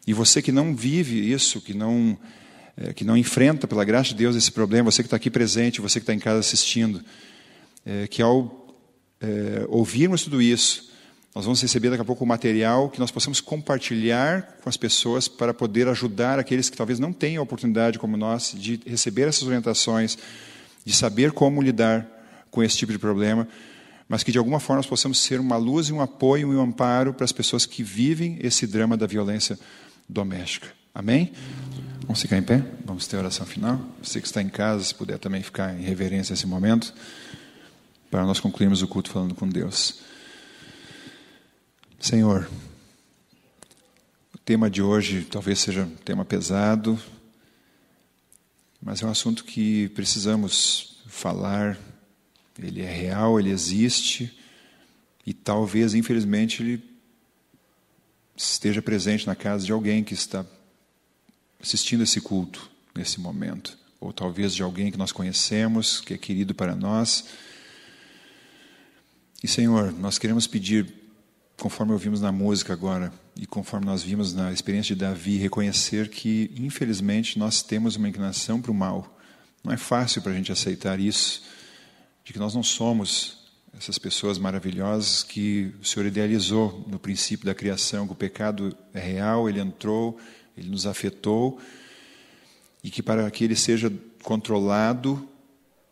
E 0.07 0.13
você 0.13 0.43
que 0.43 0.51
não 0.51 0.75
vive 0.75 1.31
isso, 1.33 1.61
que 1.61 1.75
não 1.75 2.19
é, 2.77 2.93
que 2.93 3.05
não 3.05 3.17
enfrenta, 3.17 3.69
pela 3.69 3.85
graça 3.85 4.11
de 4.11 4.15
Deus, 4.15 4.35
esse 4.35 4.51
problema, 4.51 4.91
você 4.91 5.03
que 5.03 5.07
está 5.07 5.17
aqui 5.17 5.31
presente, 5.31 5.81
você 5.81 6.01
que 6.01 6.05
está 6.05 6.15
em 6.15 6.19
casa 6.19 6.41
assistindo, 6.41 7.03
é, 7.85 8.07
que 8.07 8.23
ao 8.23 8.77
é, 9.21 9.67
ouvirmos 9.69 10.25
tudo 10.25 10.41
isso, 10.41 10.91
nós 11.35 11.45
vamos 11.45 11.63
receber 11.63 11.91
daqui 11.91 12.03
a 12.03 12.05
pouco 12.05 12.25
o 12.25 12.27
material 12.27 12.91
que 12.91 12.99
nós 12.99 13.11
possamos 13.11 13.41
compartilhar 13.41 14.59
com 14.63 14.69
as 14.69 14.77
pessoas 14.77 15.29
para 15.29 15.55
poder 15.55 15.89
ajudar 15.89 16.39
aqueles 16.39 16.69
que 16.69 16.77
talvez 16.77 16.99
não 16.99 17.13
tenham 17.13 17.41
a 17.41 17.45
oportunidade, 17.45 17.99
como 17.99 18.17
nós, 18.17 18.55
de 18.57 18.81
receber 18.87 19.29
essas 19.29 19.45
orientações, 19.45 20.19
de 20.85 20.93
saber 20.93 21.33
como 21.33 21.63
lidar 21.63 22.07
com 22.51 22.63
esse 22.63 22.77
tipo 22.77 22.93
de 22.93 22.99
problema, 22.99 23.49
mas 24.09 24.23
que 24.23 24.33
de 24.33 24.37
alguma 24.37 24.61
forma 24.61 24.79
nós 24.79 24.87
possamos 24.87 25.19
ser 25.19 25.41
uma 25.41 25.57
luz 25.57 25.89
e 25.89 25.93
um 25.93 26.03
apoio 26.03 26.53
e 26.53 26.57
um 26.57 26.61
amparo 26.61 27.15
para 27.15 27.25
as 27.25 27.33
pessoas 27.33 27.65
que 27.65 27.83
vivem 27.83 28.39
esse 28.43 28.67
drama 28.67 28.97
da 28.97 29.07
violência 29.07 29.59
doméstica. 30.09 30.73
Amém? 30.95 31.33
Vamos 32.03 32.21
ficar 32.21 32.37
em 32.37 32.43
pé? 32.43 32.63
Vamos 32.85 33.07
ter 33.07 33.17
oração 33.17 33.47
final? 33.47 33.81
Você 34.03 34.21
que 34.21 34.27
está 34.27 34.43
em 34.43 34.49
casa, 34.49 34.85
se 34.85 34.95
puder 34.95 35.19
também 35.19 35.43
ficar 35.43 35.75
em 35.75 35.83
reverência 35.83 36.33
nesse 36.33 36.47
momento, 36.47 36.93
para 38.11 38.27
nós 38.27 38.39
concluirmos 38.39 38.83
o 38.83 38.89
culto 38.89 39.11
falando 39.11 39.35
com 39.35 39.49
Deus. 39.49 40.01
Senhor, 41.99 42.51
o 44.35 44.39
tema 44.39 44.69
de 44.69 44.83
hoje 44.83 45.25
talvez 45.31 45.61
seja 45.61 45.85
um 45.85 45.97
tema 45.97 46.25
pesado, 46.25 47.01
mas 48.83 49.01
é 49.03 49.07
um 49.07 49.11
assunto 49.11 49.45
que 49.45 49.89
precisamos 49.91 51.01
falar. 51.07 51.79
Ele 52.59 52.83
é 52.83 52.93
real, 52.93 53.41
ele 53.41 53.51
existe, 53.51 54.39
e 55.27 55.33
talvez, 55.33 55.95
infelizmente, 55.95 56.63
ele 56.63 56.92
esteja 58.37 58.83
presente 58.83 59.27
na 59.27 59.35
casa 59.35 59.65
de 59.65 59.73
alguém 59.73 60.03
que 60.03 60.15
está 60.15 60.45
assistindo 61.61 62.03
esse 62.03 62.21
culto 62.21 62.71
nesse 62.95 63.21
momento, 63.21 63.79
ou 64.01 64.13
talvez 64.13 64.55
de 64.55 64.63
alguém 64.63 64.91
que 64.91 64.99
nós 64.99 65.13
conhecemos, 65.13 66.01
que 66.01 66.15
é 66.15 66.19
querido 66.19 66.55
para 66.55 66.75
nós. 66.75 67.25
E 69.43 69.49
Senhor, 69.49 69.93
nós 69.93 70.19
queremos 70.19 70.47
pedir 70.47 70.93
conforme 71.59 71.93
ouvimos 71.93 72.21
na 72.21 72.33
música 72.33 72.73
agora 72.73 73.13
e 73.37 73.47
conforme 73.47 73.87
nós 73.87 74.03
vimos 74.03 74.35
na 74.35 74.53
experiência 74.53 74.95
de 74.95 75.01
Davi, 75.01 75.37
reconhecer 75.37 76.09
que, 76.09 76.51
infelizmente, 76.57 77.39
nós 77.39 77.63
temos 77.63 77.97
uma 77.97 78.09
inclinação 78.09 78.61
para 78.61 78.71
o 78.71 78.75
mal. 78.75 79.19
Não 79.63 79.73
é 79.73 79.77
fácil 79.77 80.21
para 80.23 80.33
a 80.33 80.35
gente 80.35 80.51
aceitar 80.51 80.99
isso, 80.99 81.43
de 82.25 82.33
que 82.33 82.39
nós 82.39 82.55
não 82.55 82.63
somos 82.63 83.42
essas 83.77 83.99
pessoas 83.99 84.39
maravilhosas 84.39 85.23
que 85.23 85.75
o 85.81 85.85
Senhor 85.85 86.07
idealizou 86.07 86.85
no 86.89 86.99
princípio 86.99 87.47
da 87.47 87.55
criação, 87.55 88.07
que 88.07 88.13
o 88.13 88.17
pecado 88.17 88.77
é 88.93 89.01
real, 89.01 89.49
ele 89.49 89.61
entrou, 89.61 90.19
ele 90.57 90.69
nos 90.69 90.87
afetou, 90.87 91.59
e 92.85 92.91
que 92.91 93.03
para 93.03 93.31
que 93.31 93.45
ele 93.45 93.57
seja 93.57 93.93
controlado 94.23 95.29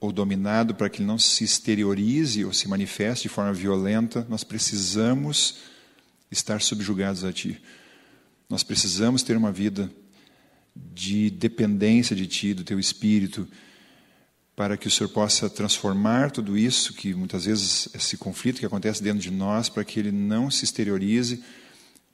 ou 0.00 0.10
dominado 0.10 0.74
para 0.74 0.88
que 0.88 0.98
ele 0.98 1.06
não 1.06 1.18
se 1.18 1.44
exteriorize 1.44 2.44
ou 2.44 2.52
se 2.52 2.68
manifeste 2.68 3.28
de 3.28 3.34
forma 3.34 3.52
violenta, 3.52 4.26
nós 4.28 4.42
precisamos 4.42 5.58
estar 6.30 6.60
subjugados 6.62 7.22
a 7.22 7.32
Ti. 7.32 7.60
Nós 8.48 8.62
precisamos 8.62 9.22
ter 9.22 9.36
uma 9.36 9.52
vida 9.52 9.92
de 10.74 11.28
dependência 11.30 12.16
de 12.16 12.26
Ti, 12.26 12.54
do 12.54 12.64
Teu 12.64 12.80
Espírito, 12.80 13.46
para 14.60 14.76
que 14.76 14.88
o 14.88 14.90
Senhor 14.90 15.08
possa 15.08 15.48
transformar 15.48 16.30
tudo 16.30 16.54
isso, 16.54 16.92
que 16.92 17.14
muitas 17.14 17.46
vezes 17.46 17.88
esse 17.94 18.18
conflito 18.18 18.60
que 18.60 18.66
acontece 18.66 19.02
dentro 19.02 19.18
de 19.18 19.30
nós, 19.30 19.70
para 19.70 19.82
que 19.82 19.98
ele 19.98 20.12
não 20.12 20.50
se 20.50 20.66
exteriorize, 20.66 21.42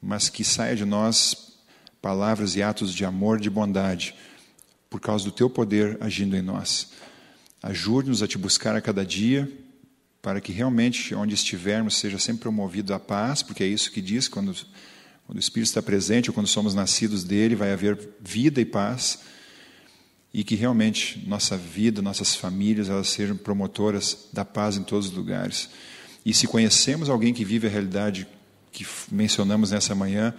mas 0.00 0.28
que 0.28 0.44
saia 0.44 0.76
de 0.76 0.84
nós 0.84 1.58
palavras 2.00 2.54
e 2.54 2.62
atos 2.62 2.94
de 2.94 3.04
amor, 3.04 3.40
de 3.40 3.50
bondade, 3.50 4.14
por 4.88 5.00
causa 5.00 5.24
do 5.24 5.32
Teu 5.32 5.50
poder 5.50 5.98
agindo 6.00 6.36
em 6.36 6.40
nós. 6.40 6.92
Ajude-nos 7.60 8.22
a 8.22 8.28
te 8.28 8.38
buscar 8.38 8.76
a 8.76 8.80
cada 8.80 9.04
dia, 9.04 9.50
para 10.22 10.40
que 10.40 10.52
realmente, 10.52 11.16
onde 11.16 11.34
estivermos, 11.34 11.96
seja 11.96 12.16
sempre 12.16 12.42
promovido 12.42 12.94
a 12.94 13.00
paz, 13.00 13.42
porque 13.42 13.64
é 13.64 13.66
isso 13.66 13.90
que 13.90 14.00
diz, 14.00 14.28
quando, 14.28 14.54
quando 15.26 15.36
o 15.36 15.40
Espírito 15.40 15.66
está 15.66 15.82
presente, 15.82 16.30
ou 16.30 16.34
quando 16.34 16.46
somos 16.46 16.74
nascidos 16.74 17.24
dele, 17.24 17.56
vai 17.56 17.72
haver 17.72 17.98
vida 18.20 18.60
e 18.60 18.64
paz, 18.64 19.18
e 20.36 20.44
que 20.44 20.54
realmente 20.54 21.24
nossa 21.26 21.56
vida, 21.56 22.02
nossas 22.02 22.36
famílias, 22.36 22.90
elas 22.90 23.08
sejam 23.08 23.38
promotoras 23.38 24.28
da 24.34 24.44
paz 24.44 24.76
em 24.76 24.82
todos 24.82 25.06
os 25.06 25.12
lugares. 25.14 25.70
E 26.26 26.34
se 26.34 26.46
conhecemos 26.46 27.08
alguém 27.08 27.32
que 27.32 27.42
vive 27.42 27.66
a 27.66 27.70
realidade 27.70 28.28
que 28.70 28.86
mencionamos 29.10 29.70
nessa 29.70 29.94
manhã, 29.94 30.34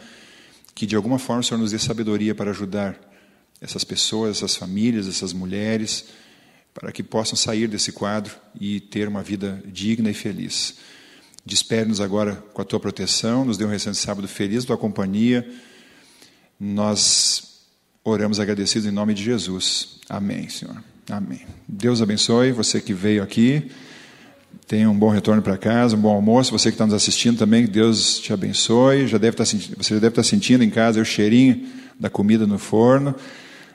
que 0.75 0.85
de 0.85 0.95
alguma 0.95 1.17
forma 1.17 1.39
o 1.39 1.43
Senhor 1.43 1.59
nos 1.59 1.71
dê 1.71 1.79
sabedoria 1.79 2.35
para 2.35 2.51
ajudar 2.51 2.95
essas 3.59 3.83
pessoas, 3.83 4.37
essas 4.37 4.55
famílias, 4.55 5.07
essas 5.07 5.33
mulheres, 5.33 6.05
para 6.75 6.91
que 6.91 7.01
possam 7.01 7.35
sair 7.35 7.67
desse 7.67 7.91
quadro 7.91 8.35
e 8.61 8.79
ter 8.79 9.07
uma 9.07 9.23
vida 9.23 9.63
digna 9.65 10.11
e 10.11 10.13
feliz. 10.13 10.75
Despede-nos 11.43 11.99
agora 11.99 12.35
com 12.53 12.61
a 12.61 12.65
tua 12.65 12.79
proteção, 12.79 13.43
nos 13.43 13.57
dê 13.57 13.65
um 13.65 13.69
recente 13.69 13.97
sábado 13.97 14.27
feliz, 14.27 14.63
tua 14.63 14.77
companhia. 14.77 15.51
Nós 16.59 17.46
oramos 18.09 18.39
agradecidos 18.39 18.87
em 18.87 18.91
nome 18.91 19.13
de 19.13 19.23
Jesus. 19.23 19.99
Amém, 20.09 20.47
Senhor. 20.47 20.77
Amém. 21.09 21.41
Deus 21.67 22.01
abençoe 22.01 22.51
você 22.51 22.79
que 22.79 22.93
veio 22.93 23.21
aqui. 23.21 23.69
Tenha 24.65 24.89
um 24.89 24.97
bom 24.97 25.09
retorno 25.09 25.41
para 25.41 25.57
casa, 25.57 25.95
um 25.95 25.99
bom 25.99 26.13
almoço. 26.13 26.51
Você 26.51 26.69
que 26.69 26.75
está 26.75 26.85
nos 26.85 26.95
assistindo 26.95 27.37
também, 27.37 27.65
Deus 27.65 28.19
te 28.19 28.31
abençoe. 28.31 29.07
Já 29.07 29.17
deve 29.17 29.41
estar, 29.41 29.45
tá 29.45 29.73
você 29.77 29.93
já 29.93 29.99
deve 29.99 30.07
estar 30.07 30.23
sentindo 30.23 30.63
em 30.63 30.69
casa 30.69 31.01
o 31.01 31.05
cheirinho 31.05 31.67
da 31.99 32.09
comida 32.09 32.47
no 32.47 32.57
forno. 32.57 33.13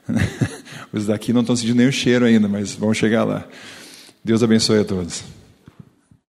Os 0.93 1.07
daqui 1.07 1.33
não 1.33 1.43
estão 1.43 1.55
sentindo 1.55 1.77
nem 1.77 1.89
o 1.89 1.93
cheiro 1.93 2.25
ainda, 2.25 2.49
mas 2.49 2.73
vamos 2.73 2.97
chegar 2.97 3.25
lá. 3.25 3.47
Deus 4.25 4.43
abençoe 4.43 4.81
a 4.81 4.85
todos. 4.85 5.25